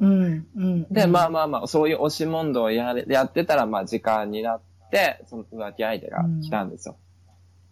[0.00, 0.46] うん。
[0.56, 0.92] うん。
[0.92, 4.60] で、まあまあまあ、そういう押し問答をやれやってたら、まあ時間になっ
[4.90, 6.96] て、その浮気相手が来たんですよ。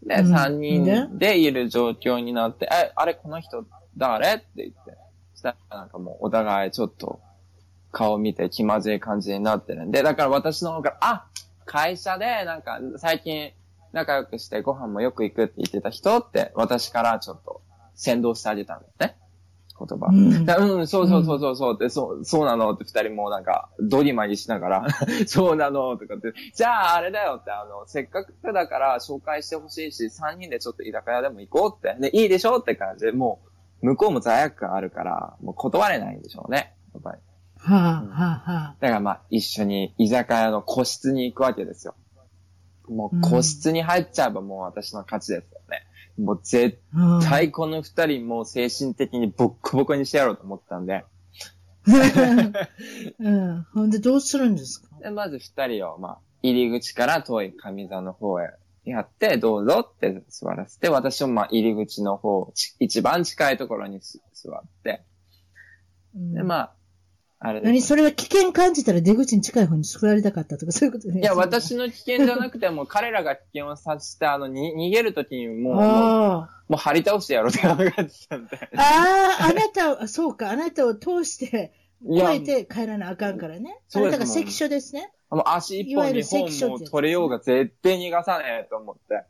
[0.07, 3.64] で、うん三人でいる状況になって、え、あれ、この人
[3.96, 4.34] 誰？
[4.34, 4.96] って言って。
[5.34, 7.20] そしたらなんかもうお互いちょっと
[7.93, 11.26] 顔見て気まずい感じになってるんで、だから私の方から、あ
[11.64, 13.53] 会社でなんか最近
[13.93, 17.62] 仲良くしてご飯もよく行くって言ってた人って私からちょっと
[17.95, 19.16] 先導してあげたんですね。
[19.86, 20.07] 言葉。
[20.07, 24.86] うんだうん、そうそうそうそうそうって、そう、そうなのって二人もなんか、ドギマギしながら、
[25.26, 33.40] そうなのとかって、じゃああれだよって、あの、せっかくだから紹介してほしいし、三人でちょっと居酒屋でも行こうって、で、いいでしょって感じで、も
[33.82, 36.74] う、向こうも罪悪感あるから、もう断れないんでしょうね。
[36.95, 37.18] やっぱり。
[37.65, 41.95] はあ、はあ、はだからまあ、一緒に居酒屋の個室に行くわけですよ。
[42.89, 45.87] もう個室に入っちゃえばもう私の勝ちですよね。
[46.19, 47.21] もう絶あ。
[47.23, 51.05] 対この二人もう精神的にボッコボコにしてやろうと思ったんで、
[53.19, 53.67] うん。
[53.73, 54.89] ほんで、どうするんですか？
[55.01, 58.51] でまず二人を、まあ、入り口から遠い上座の方へ
[58.85, 65.05] やって、どうぞって座らせて、私もまあ入り口の方、ち一番近いところにす座って、
[66.17, 66.75] うんで、まあ、
[67.45, 67.82] あれです何？
[67.82, 71.20] それは危険感じたら出口に近い方に座りたかったとか、そういうことね。
[71.20, 78.57] いや、私の危険じゃなくても、彼らが危険を察して、あの、に、 逃げるときにもう、もう、あもう張り倒してやろうって考えてたんで。
[78.76, 78.80] あ。
[78.80, 81.72] ああ、あなたを、あそうか、あなたを通して、
[82.05, 83.76] いや越えて帰らなあかんからね。
[83.78, 85.12] あそうですなたが関所ですね。
[85.30, 89.24] もう足一いわゆる本二本関所ってやつも取れようが絶対逃がさねえと思って。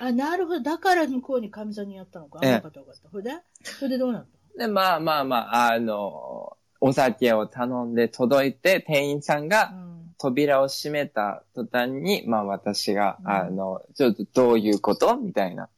[0.00, 0.60] あ、なるほど。
[0.60, 2.40] だから向こうに神座にやったのか。
[2.42, 3.22] あ、ええよかったよかった。
[3.22, 3.30] で？
[3.62, 9.88] それでどうなったで、まあまあまあ、あの、お酒を頼んで届いて、店員さんがうん。
[10.20, 15.16] 扉を閉めた途端に、まあ私が、うんあの、ちょっとどういうこと？
[15.16, 15.68] みたいな。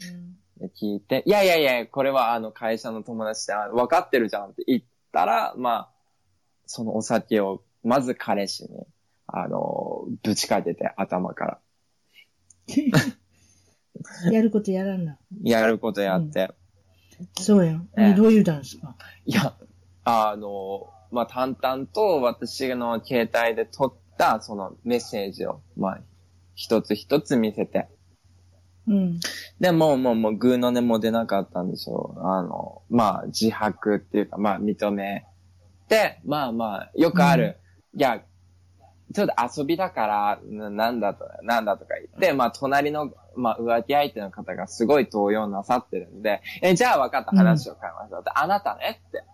[0.00, 5.88] うんで聞いて、いやいやいや、これはあの会社の友達で、あ分かってるじゃんって言ったら、まあ、
[6.66, 8.86] そのお酒を、まず彼氏に、
[9.26, 11.58] あの、ぶちかけて頭から、
[14.32, 15.18] やることやらんな。
[15.42, 16.50] やることやって、
[17.40, 17.88] そうやん。
[17.98, 18.94] ええどう言うたんですか？
[19.26, 19.54] いや、
[20.08, 26.00] あの、まあ、淡々と私の携帯で撮ったそのメッセージを、まあ、
[26.54, 27.88] 一つ一つ見せて。
[28.86, 29.20] うん。
[29.58, 32.20] で、もう、もう、もう、グーの音も出なかったんでしょう。
[32.24, 35.26] あの、まあ、自白っていうか、まあ、認め
[35.88, 37.56] て、まあまあ、よくある。
[37.96, 38.22] いや、
[39.12, 48.22] ちょっと遊びだから、ななんだと、なんだとか言って、まあ、隣の、まあ、浮気相手の方がすごい動揺なさってるんで、え、じゃあ分かった話を変えました。
[48.22, 49.24] であなたねって。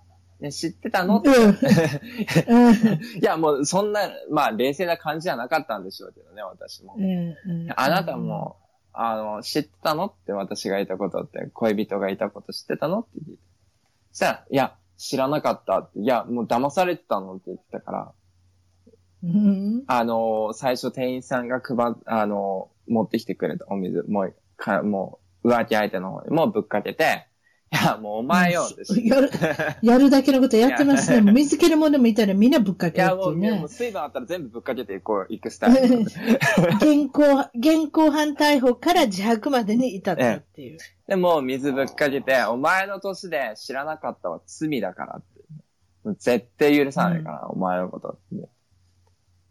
[0.42, 1.18] ね、知ってたの？
[1.18, 1.30] って。
[3.20, 6.96] いや、もう、そんな、まあ、冷静な感じじゃなかったんでしょうけどね、私も。
[6.98, 7.36] うん
[7.76, 8.56] あなたも、
[8.92, 10.06] あの、知ってたの？
[10.06, 13.00] って私がいたことって、恋人がいたこと知ってたの？
[13.00, 13.42] って聞いて。
[14.10, 18.12] そしたら、いや、知らなかったって、いや、もう騙されてたのって言ってたから、
[19.22, 19.84] うん。
[19.86, 27.28] あの、最初店員さんが配っ、あの、持ってきてくれたお水、もう、かもう、浮気相手の方にもぶっかけて、
[27.72, 28.68] いや、もうお前よ。
[29.02, 29.30] やる、
[29.80, 31.22] やるだけのことやってますね。
[31.22, 33.68] もう見つけるものもいたらみんなぶっかいや、けるっていうもう、もねう。
[33.68, 36.00] 水分あったら全部ぶっかけていこう、行くスタイル。
[36.00, 40.78] 現行、現行犯逮捕から自白までに至ったっていう。
[41.08, 45.42] でも、水ぶっかけて、お前の年で知らなかったは罪だからって。
[46.04, 48.48] もう絶対許さないから、お前のことって。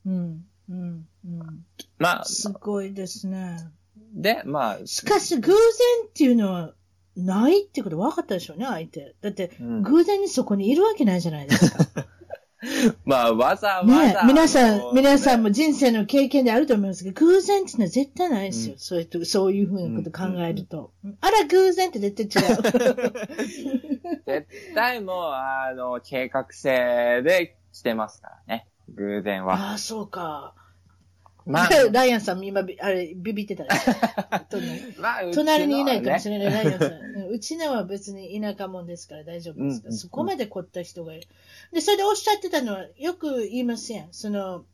[0.06, 0.46] うん。
[0.70, 1.08] うん。
[1.26, 1.66] うん。
[1.98, 3.58] まあ、すごいですね。
[4.14, 5.58] で、まあ、しかし、偶然
[6.08, 6.74] っていうのは、
[7.18, 9.16] ないってこと分かったでしょうね、相手。
[9.22, 12.06] だって、うん偶然にそこにいるわけないじゃないですか。
[13.06, 14.24] まあ、わざわねざ。
[14.24, 18.74] 皆さもん、皆さんも人生の経験であると思いますけど、偶然っていうのは絶対ないですよ。
[18.74, 20.94] うんそういうと、そういうふうなこと考えると。
[21.22, 22.58] あら、偶然って絶対違う。
[24.28, 28.68] 絶対もう、あの、計画性でしてますからね。
[28.90, 29.56] 偶然は。
[29.56, 30.54] ああ、そうか。
[31.46, 33.70] まあ、 ライアンさん今、びあれ、ビビってたね。
[34.50, 34.82] 隣。
[34.98, 37.28] まあ、隣にいないかもしれれない、ライアンさん。
[37.30, 41.28] うちのは別に田舎もんですから大丈夫ですから、うんそこまで凝った人がいる。
[41.74, 44.08] で、それでおっしゃってたのは、よく言いますやん。
[44.12, 44.66] その、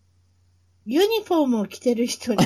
[0.86, 2.38] ユニフォームを着てる人に、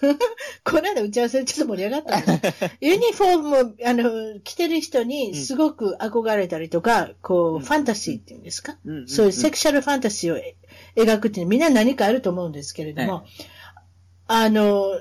[0.64, 2.70] この間打ち合わせでちょっと盛り上がったんです。
[2.80, 10.56] ユニフォームを、あの、着てる人にすごく憧れたりとか、こう、ファンタジーっていうんですか、そういうセクシャルファンタジーをえ
[10.96, 13.24] 描くっていうのはみんな何かあると思うんですけれども、
[14.28, 15.00] あの、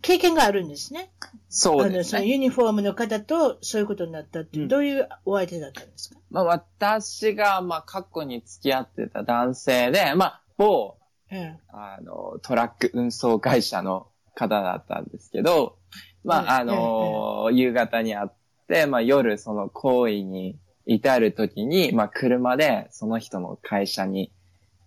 [0.00, 1.10] 経験があるんですね。
[1.48, 2.18] そうあの、ですね。
[2.20, 6.18] そのユニフォームの方とそういうことになったっていう、うんどういうお相手だったんですか？
[6.30, 10.96] まあ、私が、まあ、過去に付き合ってた男性で、まあ、某、
[11.30, 11.58] ええ。
[11.68, 15.76] あの、トラック運送会社の方だったんですけど、
[16.24, 18.28] まあ、あええの、夕方に会っ
[18.68, 20.56] て、まあ、夜その行為に
[20.86, 24.32] 至るときに、まあ、車でその人の会社に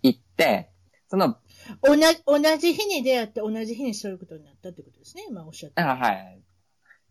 [0.01, 0.69] 行って、
[1.09, 1.37] その、
[1.81, 5.25] 同じ、同じ日に出会って同じ日にそういうことになったってことですね。
[5.29, 5.81] 今おっしゃって。
[5.81, 6.41] あはい。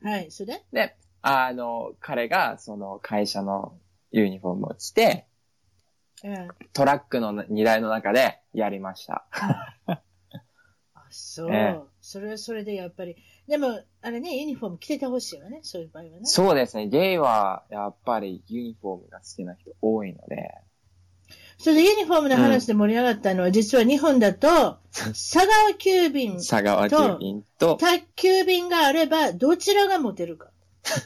[0.03, 0.31] はい。
[0.31, 0.65] それ？
[0.73, 3.79] でで、あの、彼がその会社の
[4.11, 5.27] ユニフォームを着て、
[6.23, 6.49] ええ。
[6.73, 9.27] トラックの荷台の中でやりました。
[10.95, 11.51] あ、そう。
[11.53, 13.17] ええそれはそれでやっぱり。
[13.49, 15.61] でも、あれね、ユニフォーム着ててほしいわね。
[15.63, 16.21] そういう場合はね。
[16.25, 16.87] そうですね。
[16.89, 20.51] ゲイはやっぱりユニフォームが好きな人多いので、
[21.65, 30.51] それでユニフォームの話で盛り上がったのは、実は日本だと、佐川急便、佐川急便と、宅急便があれば、どちらが持てるか。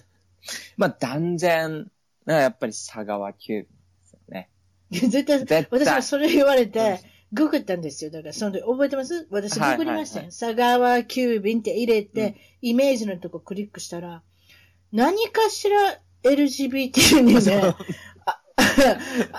[0.77, 1.89] まあ断然、
[2.27, 3.69] やっぱり佐川急便で
[4.05, 4.49] すよね。
[4.91, 5.69] 絶対、絶対。
[5.71, 7.03] 私はそれ言われて、
[7.33, 8.11] ググったんですよ。
[8.11, 9.29] だから、その時、覚えてます？
[9.31, 10.23] 私ググりましたよ。
[10.25, 12.21] はい佐川急便って入れて、
[12.63, 12.69] うん。
[12.71, 14.25] イメージのとこクリックしたら、
[14.91, 17.77] 何かしら LGBT にね、あ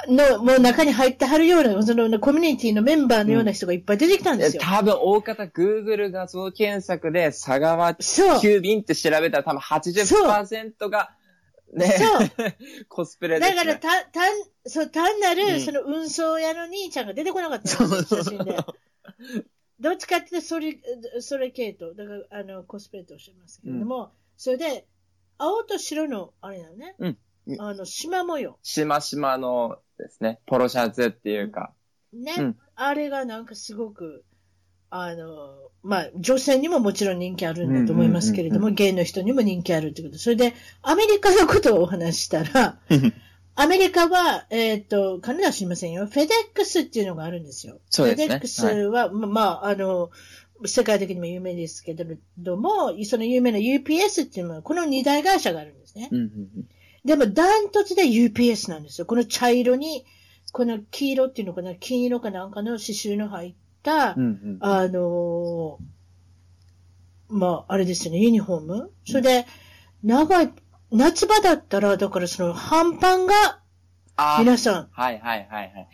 [0.07, 4.61] の、もう中に入ってはるような、そのコミュニティのメンバーのような人がいっぱい出てきたんですよ。
[4.63, 7.95] 多分大方 Google 画像検索で佐川。
[8.41, 11.11] 急便って調べたら多分80%が
[11.73, 12.29] ね、そう。
[12.89, 13.55] コスプレです、ね。
[13.55, 14.31] だから、た、単、
[14.65, 18.57] そう、単なうる、んその運送屋の兄ちゃんが出てこなかったんですよ、写真で。
[19.79, 20.79] どっちかっていうと、それ、
[21.19, 21.95] それ系統。
[21.95, 24.87] だから、あの、コスプレとおっしゃいますけれども、それで、
[25.37, 26.95] 青と白の、あれなのね。
[26.99, 27.17] うん
[27.59, 28.57] あの、縞模様。
[28.63, 31.73] しましまのですね、ポロシャツっていうか。
[32.13, 32.33] ね。
[32.37, 34.23] うんあれがなんかすごく、
[34.89, 40.17] あの、まあ、女性にももちろん人気あるんだと思いますけれども、うんゲイの人にも人気あるってこと。
[40.17, 42.79] それで、アメリカのことをお話ししたら、
[43.55, 46.05] アメリカは、えっ、と、カナダは知りませんよ。
[46.05, 47.81] フェデックスっていうのがあるんですよ。
[47.89, 50.09] そうですねフェデックスは、ままあ、あの、
[50.65, 56.07] 世界的にも有名ですけれども、その有名な UPS っていうのは、この二大会社があるんですね。
[56.11, 56.27] うんうんう
[56.61, 56.69] ん
[57.05, 59.05] でも、ダントツで UPS なんですよ。
[59.05, 60.05] この茶色に、
[60.51, 65.99] この黄色っていうのかな、金色かなんかの刺繍の入った、うんうんあのー
[67.29, 69.45] まあ、あれですよね、ユニフォームそれで、
[70.03, 70.51] 長い、
[70.91, 73.33] 夏場だったら、だからその、半パンが、
[74.39, 75.87] 皆さん、はいはいはいはい。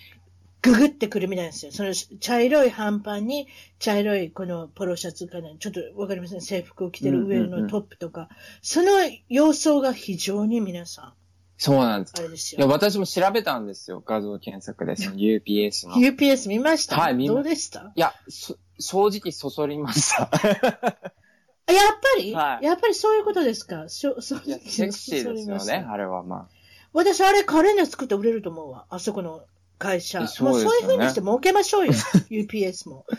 [0.66, 1.72] ググってくるみたいなんですよ。
[1.72, 3.48] その、茶色い半パンに、
[3.80, 8.30] 茶色いこのポロシャツかな、ちょっとわかりません、制服を着てる上のトップとか、
[8.62, 8.90] その
[9.30, 11.14] 様相が非常に皆さん、
[11.58, 12.14] そうなんです。
[12.18, 12.68] いや、あれですよ。
[12.68, 14.04] 私も調べたんですよ。
[14.06, 15.98] 画像検索で、その UPS の。
[15.98, 16.98] い UPS 見ました？
[16.98, 17.94] はい見まどうでした？
[17.96, 20.24] や、そ正直そそりました。
[20.24, 23.88] あやっぱり、はいやっぱりそういうことですか？
[23.88, 26.50] しょそういや、セクシーですよね、あれはま
[26.92, 28.86] 私、あれカレンダー作って売れると思うわ。
[28.90, 29.42] あそこの
[29.78, 30.28] 会社。
[30.28, 31.94] そうですよねそういう風にして儲けましょうよ。
[32.30, 33.06] UPS も。
[33.10, 33.16] あ。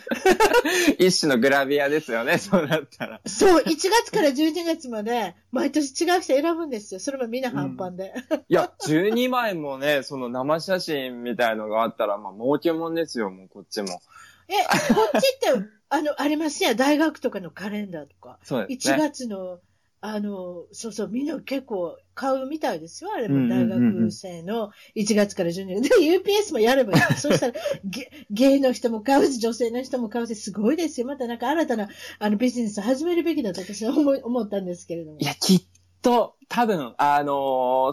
[0.97, 3.21] 一種のグラビアですよね、そうなったら。
[3.25, 6.99] そう、1月から12月まで、毎年違う人選ぶんですよ。
[6.99, 8.13] それもみんな半パンで。
[8.49, 14.01] いや、12枚もね、その生写真みたいのがあったら、まあ、儲けもんですよ、もうこっちも。
[14.49, 14.53] え、
[14.93, 16.77] こっちって、あの、ありますやん。
[16.77, 18.39] 大学とかのカレンダーとか。
[18.43, 18.97] 1そうですね。
[18.97, 19.59] 月の、
[19.99, 23.09] あの、そうそう、みんな結構買うみたいですよ。
[23.15, 23.69] あれも大うん
[24.05, 25.89] 学生の1月から12月。
[25.89, 27.01] で、UPS もやればいい。
[27.17, 31.07] そしたらゲ、ゲイの人も買うし、女性の人も買うし、すごいですよ。
[31.07, 31.89] またなんか新たな
[32.19, 35.25] あのビジネス始めるべきだと私は思い思ったんですけれどもい。
[35.25, 35.61] や、きっ
[36.01, 37.33] と、多分、あの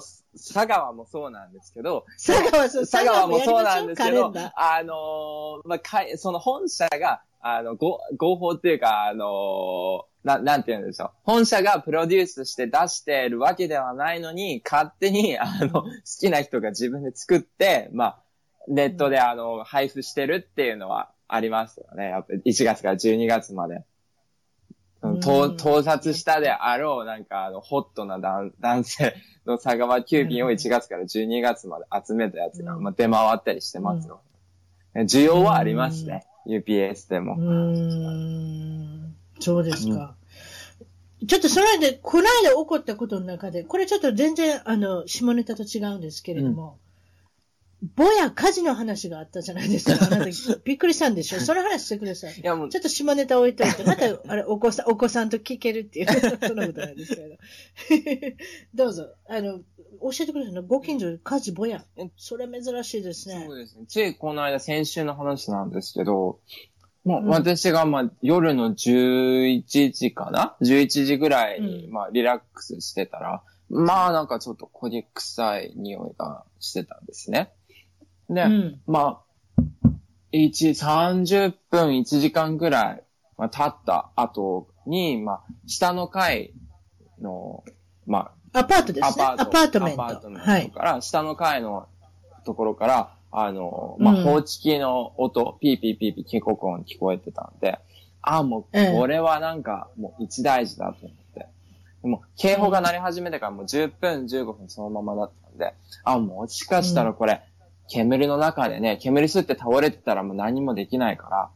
[0.01, 11.11] ー佐川もそうなんですけど、佐川そう、佐川もそうなんですけどあのーまあ、かい、その本社が、あの、ご、合法っていうか、あのーな、なんて言うんでしょう。
[11.23, 18.23] 本社がプロデュースして出してるわけではないのに、勝手に、あの、好きな人が自分で作って、まあ、
[18.67, 22.09] ネットであの、配布してるっていうのはありますよね。
[22.09, 23.85] やっぱり1月から12月まで。
[25.21, 29.15] 盗うん盗撮したであろう、なんかあの、ホットな男男性
[29.45, 34.23] の佐川急便を1月から12月まで集めたやつが、うんまあ、出回ったりしてますよ。
[34.95, 36.25] 需要はありますね。
[36.47, 37.37] UPS でも。
[39.45, 40.17] そうですか。
[41.27, 46.79] ちょっとその間、この間起こったことの中で、これちょっと全然、あの、下ネタと違うんですけれども、
[47.97, 49.99] ぼや火事の話があったじゃないですか。
[50.07, 50.25] あなた
[50.65, 51.41] びっくりしたんでしょ？
[51.41, 52.35] その話してください。
[52.35, 56.07] いやもうちょっと下ネタ置いといて、また、あれ、お子さん、 お子さんと聞けるっていう、
[56.47, 57.37] そんなことなんですけど。
[58.75, 60.61] どうぞ、あの、教えてくださいね。
[60.67, 62.11] ご近所、火事ぼやえ。
[62.17, 63.59] それ珍しいですねそう。
[63.59, 63.85] ですね。
[63.87, 66.41] ついこの間、先週の話なんですけど、
[67.05, 77.53] まあ、うん私が、まあ、夜の11時かな ?11 時ぐらいに、うんまあ、リラックスしてたら、まあ、なんかちょっと焦げ臭い匂いがしてたんですね。
[78.29, 78.81] で、うん。
[78.87, 79.61] まあ、
[80.33, 83.03] 1、30分、1時間ぐらい、
[83.37, 86.53] まあ、経った後に、まあ、下の階
[87.21, 87.65] の、
[88.07, 89.25] まアパートであ、アすね。
[89.25, 90.05] パート、アパートメント。
[90.05, 90.71] アパートメンはい。
[90.71, 91.89] トから、下の階の
[92.45, 97.79] ところから、あの、まあ、うん報知器の音、ピーピーピーピー警告音聞こえてたんで、
[98.23, 101.49] あ、もう、ええこれはなんか、もう一大事だと思って。
[102.07, 105.75] もう、警報が鳴り始めてからもう10分、15分そのままだったんで、
[106.05, 107.43] あ、もしかしたらこれ、
[107.89, 111.51] 煙の中でね、煙吸って倒れてたらもう何もできないから、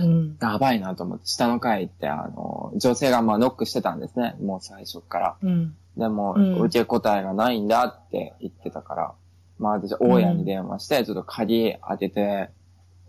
[0.00, 0.36] うん。
[0.40, 5.36] やばいなと思って、下の階行って、あの、女性がまあノックしてたんですね、もう最初から。
[5.42, 5.76] うん。
[5.96, 9.14] でも、うん受け答えがないんだって言ってたから、
[9.60, 12.50] まあ私、大家に電話して、ちょっと鍵開けて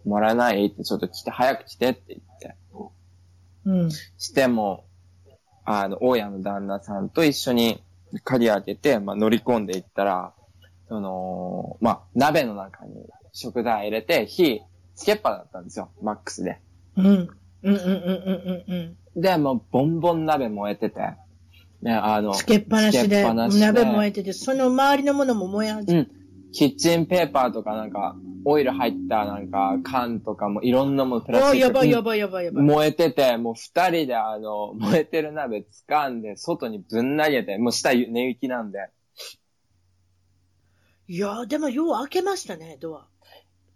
[0.05, 0.65] もらえない？
[0.67, 2.55] って、ちょっと来て、早く来てって言って。
[3.65, 3.89] うん。
[3.91, 4.85] しても、
[5.63, 7.81] あの、大家の旦那さんと一緒に
[8.23, 10.33] 鍵開けて、まあ乗り込んでいったら、
[10.87, 12.91] その、まあ、鍋の中に
[13.31, 14.59] 食材入れて、火、
[14.93, 16.59] つけっぱだったんですよ、マックスで。
[16.97, 17.05] うん。
[17.05, 17.29] うん。
[17.63, 17.75] うん。
[17.75, 17.77] うん。
[17.77, 18.73] うん。
[18.73, 19.21] うん。
[19.21, 20.99] で、もう、ボンボン鍋燃えてて、
[21.81, 26.11] ね、あの、つけっぱなしで、しで鍋燃えてて、その周りのものも燃え始めうん。
[26.51, 32.63] キッチンペーパーとかなんか、オイル入ったなんか缶とかもいろんなものプラスあ、チックやばいやばいやばいやばい。
[32.63, 38.79] 燃えてて、もう二人であの、 燃えてる鍋掴んで、外にぶん投げて、もう下寝行きなんで。
[41.07, 43.07] いや、でもよう開けましたね、ドア。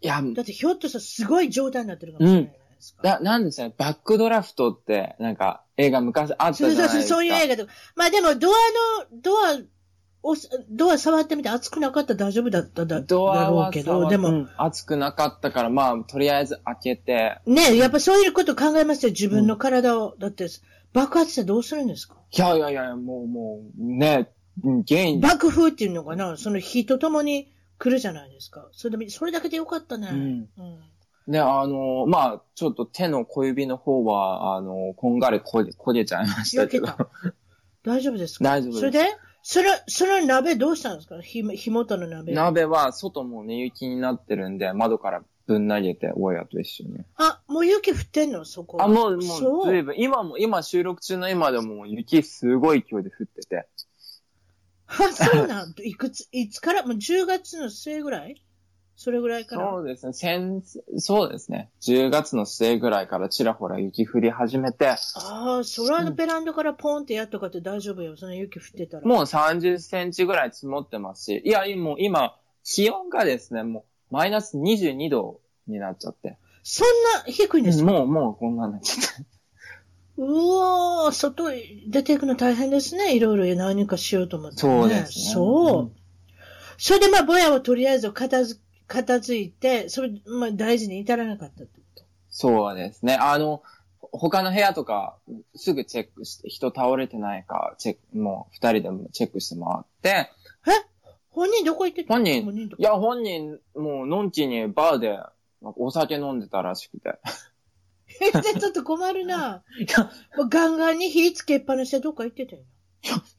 [0.02, 3.04] いや、だってひょっとしたらすごい状態になってるかもしれないじゃないですか。
[3.04, 7.16] な、なんですね、バックドラフトって、なんか、映画昔あったじそうそうそう、ゃないですか。
[7.16, 7.74] そういう映画とか。
[7.96, 8.52] まあでも、ドア
[9.12, 9.58] の、ドア
[10.32, 10.36] を、
[10.70, 20.16] ドア触ってみて熱くなかったら大丈夫だっただドアだろうはけど、でも、うん熱くなかったから、まあ、とりあえず開けて、ねやっぱそういうこと考えますよ、自分の体を。
[20.20, 20.48] だって、
[20.94, 22.16] 爆発してどうするんですか？
[22.32, 24.32] いやいやいや、もう、もう、ね、
[24.64, 28.68] うん原因、爆風っていうのかな、その火とともに来るじゃないですか。
[28.72, 30.10] それでも、それだけでよかったね。
[30.12, 30.80] うんうん
[31.28, 36.86] で、あの、まあ、ちょっと手の小指の方は、あの、こんがり焦げ、焦げちゃいましたけど。
[36.86, 37.32] 焼けた。
[37.84, 38.44] 大丈夫ですか？
[38.46, 39.00] 大丈夫ですそれで、
[39.48, 41.22] その、その鍋どうしたんですか？
[41.22, 42.34] ひ、火元の鍋。
[42.34, 46.98] 鍋は外も寝行きになってるんで、窓からぶん投げて、親と一緒に。
[47.18, 48.44] あ、もう雪降ってんの？
[48.44, 48.82] そこ。
[48.82, 53.68] あ、もう、も、そううずいぶん、今も、今収録中の今でも雪すごい勢いで降ってて。
[54.88, 56.84] あ、そうなんいくつ、いつから？
[56.84, 58.44] もう10月の末ぐらい？
[58.98, 59.70] それぐらいから。
[59.70, 60.64] そうですね、先、
[61.00, 61.70] そうですね。
[61.82, 68.16] 10月の末ぐらいからちらほら雪降り始めて、ああ、空のベランダからポンってやっとかって大丈夫よ。
[68.16, 69.06] その雪降ってたら。
[69.06, 73.82] もう30センチぐらい積もってますし、いや、もう今、気温がですね、も
[74.12, 76.38] うマイナス22度になっちゃって。
[76.64, 76.88] そん
[77.26, 79.26] な低いんですか、もう、もうこんなんなっちゃって。
[80.18, 83.16] うわー、外へ出ていくの大変ですね。
[83.16, 84.60] いろいろ何かしようと思って、ね。
[84.62, 85.34] そうですね。
[85.34, 85.84] そう。
[85.84, 85.92] ん
[86.78, 88.58] それでまあ、ぼやをとりあえず片づ
[88.88, 92.04] 片付いて、それ、まあ大事に至らなかったってこと？
[92.30, 93.16] そうですね。
[93.16, 93.64] あの、
[94.00, 95.18] 他の部屋とか、
[95.56, 100.30] すぐチェックして、人倒れてないか、チェック、もう二人でもチェックして回って、え？
[101.30, 105.20] 本人どこ行ってた本人本人いや、本人、もう、のんきにバーで、
[105.62, 107.20] お酒飲んでたらしくて。
[108.32, 109.64] でちょっと困るな。
[110.38, 112.62] もうガンガンに火つけっぱなしでどっか行ってたよ。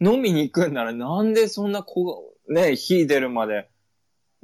[0.00, 3.70] 飲みに行くんなら、なんでそんなこう、ね、火出るまで、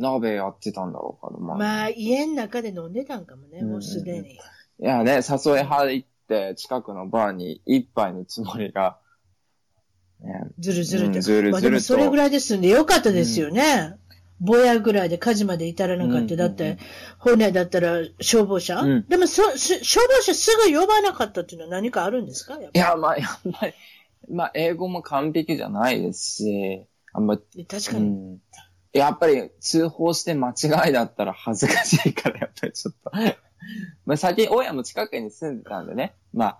[0.02, 1.56] 鍋やってたんだろうかまあ。
[1.56, 4.34] まあ、家の中で飲んでたんかもね、もうすでに。
[4.34, 4.38] い
[4.78, 8.98] やね、誘い入って、近くのバーに一杯のつもりが、
[10.20, 11.14] ね、ずるずると。
[11.14, 13.96] うんずるずるとまあでもそれぐらいで済んでよかったですよね。
[14.40, 16.34] ぼやぐらいで火事まで至らなかった。
[16.34, 16.78] うんだって、
[17.18, 22.56] 骨だったら消防車、うんでもそ、し消防車すぐ呼ばなかったっていうのは何かあるんですか？
[22.56, 23.74] いや、まあ、やっぱり、
[24.28, 28.38] まあ、英語も完璧じゃないですし、あんま、り確かに。
[28.94, 29.00] うん。
[29.00, 33.10] やっぱり通報して間違いだったら恥ずかしいから、やっぱりちょっと。
[34.06, 36.14] まあ、先、親も近くに住んでたんでね。
[36.32, 36.58] まあ、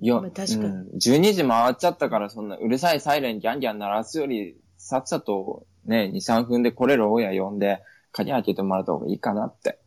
[0.00, 9.78] よ、まあ確かにうん、12時回っちゃったから、そんなうるさいサイレンギャンギャン鳴らすより、さっさとね、2、3分で来れる親呼んで、鍵開けてもらった方がいいかなって。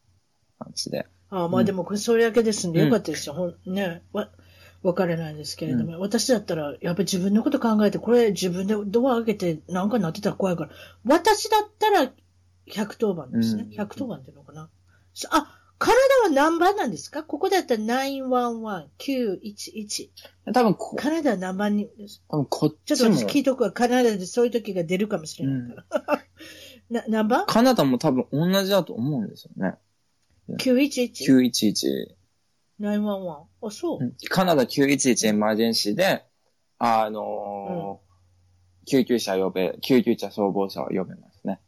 [0.59, 1.05] 感じで。
[1.29, 3.35] ああ、まあでも、それだけですんで、よかったですよ。
[3.35, 4.03] ほんね。
[4.13, 4.29] わ、
[4.85, 10.71] わからないですけれども、私だったら、やっぱり自分のこと考えて、これ自分でドア開けてなんかなってたら怖いから、
[11.03, 12.11] 私だったら
[12.67, 13.63] 110番ですね。
[13.63, 14.69] うん110番っていうのかな。
[15.13, 15.95] そあ、カナ
[16.29, 17.23] ダは何番なんですか？
[17.23, 20.09] ここだったら911、911。
[20.53, 21.89] 多分こ、カナダは何番に
[22.29, 23.71] 多分こっちょっと私聞いとくわ。
[23.71, 26.23] カナダでそういう時が出るかもしれないから。
[27.01, 27.45] な、何番？
[27.47, 29.75] カナダも多分同じだと思うんですよね。
[30.59, 32.15] ?911?911?
[32.79, 33.01] 911。
[33.01, 33.45] 911.
[33.61, 34.03] あ、そう。
[34.03, 36.23] うんカナダ911エマージェンシーで、
[36.77, 38.05] あのー
[38.87, 41.59] 救急車呼べ、救急車消防車を呼べますね。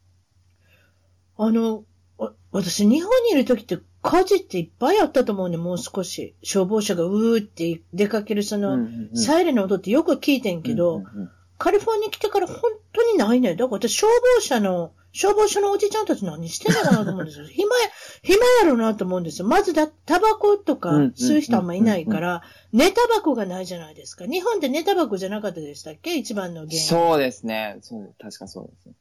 [1.35, 1.83] あの、
[2.17, 6.35] わ私、日本にいる時って火事っていっぱいあったと思うね、もう少し。
[6.43, 12.59] 消防車がうーって出かけるその、うんうんうんサイレンの音ってよく聞いてんけど、うんうんうんカリフォルニアに来てから本
[12.93, 13.55] 当にないね。
[13.55, 17.47] だから私、消防車の、消防署のおじちゃんたち何してんのかなと思うんですよ。
[17.49, 17.89] 暇や、
[18.23, 19.47] 暇やろうなと思うんですよ。
[19.47, 22.41] まずだ、タバコとかうんうんうん吸う人あんまいないから、
[22.73, 24.25] 寝タバコがないじゃないですか。
[24.25, 26.15] 日本って寝タバコじゃなかったでしたっけ？
[26.15, 26.79] 一番の原因。
[26.79, 27.77] そうですね。
[27.81, 28.95] そう、確かそうです。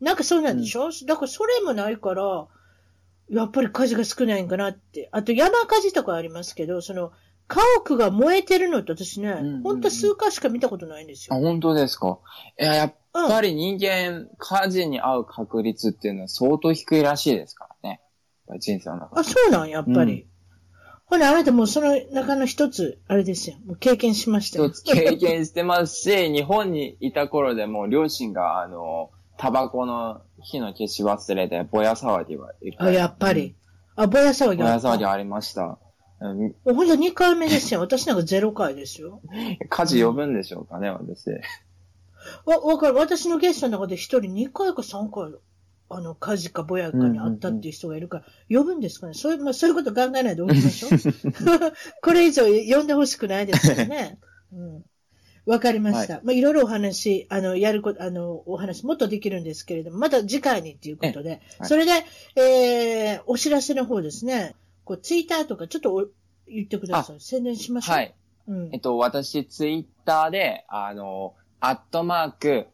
[0.00, 2.46] なんかそうなんでしょ、だからそれもないから、
[3.30, 5.08] やっぱり火事が少ないんかなって。
[5.12, 7.12] あと山火事とかありますけど、その、
[7.46, 11.42] 家屋が燃えてるのって私ね、んうんうんほんと数回しか見たことないんですあ、よ。
[11.42, 12.18] 本当ですか？
[12.60, 13.28] いや、やっうん。
[13.28, 17.68] ぱり人間、火事に遭う確率っていうのは相当低いらしいですか
[18.46, 19.28] ぱり人生の中あ、で。
[19.28, 20.26] そうなん、やっぱり。
[21.06, 23.56] ほら、あなたもうその中の一つ、あれですよ。
[23.66, 24.74] もう経験しましたよ一。
[24.74, 32.52] つ経験してますし、日本にいた頃でも両親が、あの、タバコの火の消し忘れで、ぼや騒ぎは。
[32.78, 33.54] あ、やっぱり。
[33.96, 34.88] あ、ぼや騒ぼぎあった。
[34.88, 35.78] や騒ぎありました。
[36.20, 37.80] うんほんと2回目ですよ。
[37.80, 39.20] 私なんか0回ですよ。
[39.68, 41.30] 火事呼ぶんでしょうかね、私。
[42.46, 42.94] わ、わかる。
[42.94, 45.38] 私のゲストの中で一人2回か3回、
[45.90, 48.24] あの、火事かぼやかにあったっていう人がいるから、
[48.58, 50.92] 呼ぶんですかねそういう、まあ、そういうこと考えないでおきましょう。
[52.02, 54.18] これ以上呼んでほしくないですよね。
[54.52, 54.84] うん。
[55.46, 56.20] わかりました。
[56.24, 61.92] まあ、いろいろお話、あの、やること、あの、お話もっとできるんですけれども、また次回にっていうことで、はいそれで、
[62.36, 66.06] えー、お知らせの方ですね、こう、ツイッターとかちょっとお
[66.46, 67.20] 言ってください。
[67.20, 67.96] 宣伝しましょう。
[67.96, 68.02] は。
[68.02, 68.14] い。
[68.48, 68.80] うんえっ。
[68.80, 72.66] と、私、ツイッターで、あの、アットマーク、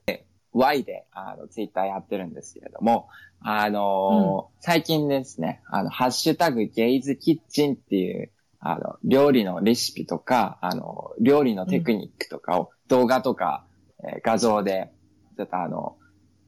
[0.53, 3.09] Y で、あの、ツイッターやってるんですけれども、
[3.40, 13.64] あの、最近ですね、あの、ハッシュタグゲイズキッチンっていう、あの、料理のレシピとか、あの、料理のテクニックとかを動画とか、
[14.03, 14.90] えー画像で、
[15.36, 15.96] ちょっとあの、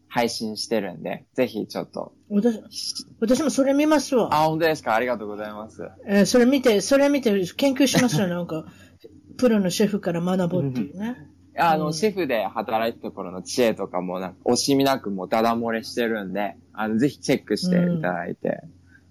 [0.09, 2.13] 配信してるんで、ぜひちょっと。
[2.29, 2.61] 私、
[3.21, 4.29] 私もそれ見ますわ。
[4.35, 4.95] あ、本当ですか？
[4.95, 5.89] ありがとうございます。
[6.07, 8.67] えーそれ見て、それ見て研究しますよ、なんか。
[9.39, 11.17] プロのシェフから学ぼうっていうね。
[11.57, 18.49] あの、うんシェフで働いてた頃の知恵とかも、なんか、惜しみなくもうダダ漏れしてるんで、あの、ぜひチェックしていただいて、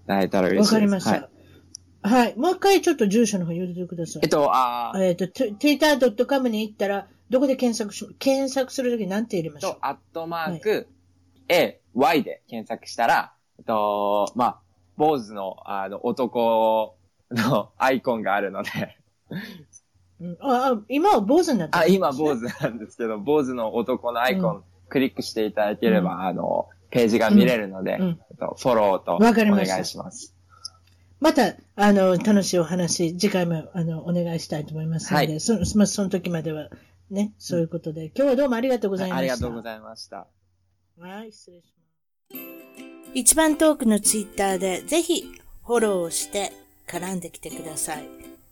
[0.04, 0.74] いただいたら嬉しいです。
[0.74, 1.10] わかりました。
[1.10, 1.28] はい
[2.04, 2.36] はい。
[2.36, 4.28] もう一回ちょっと住所の方言ってくださいえっ。
[4.28, 10.88] と、あーえっと、twitter.com に行ったら、どこで検索し、検索するとき何て入れましょうと、アットマーク、
[11.48, 14.60] A、Y で検索したら、えっと、まあ、
[14.96, 16.96] 坊主の、あの、男
[17.30, 18.98] のアイコンがあるので、
[19.30, 19.38] うん、
[20.40, 30.34] ああ、今は坊主になってあ、るんですね今坊主なんですけど、坊主の男のアイコン、クリックしていただければ、あの、ページが見れるので、うんえっとフォローとお願いします。
[31.20, 36.68] また、あの、楽しいお話、次回も、あの、お願いしたいと思いますので、はいそまあその時までは、
[37.10, 39.18] ね、そういうことで、今日はどうもありがとうございました。
[39.18, 40.26] ありがとうございました。
[40.98, 43.12] はい、失礼します。
[43.14, 45.24] 一番トークのツイッターでぜひ
[45.64, 46.52] フォローして
[46.88, 48.31] 絡んできてください。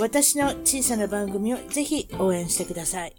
[0.00, 3.14] 私の小さな番組をぜひ応援してください。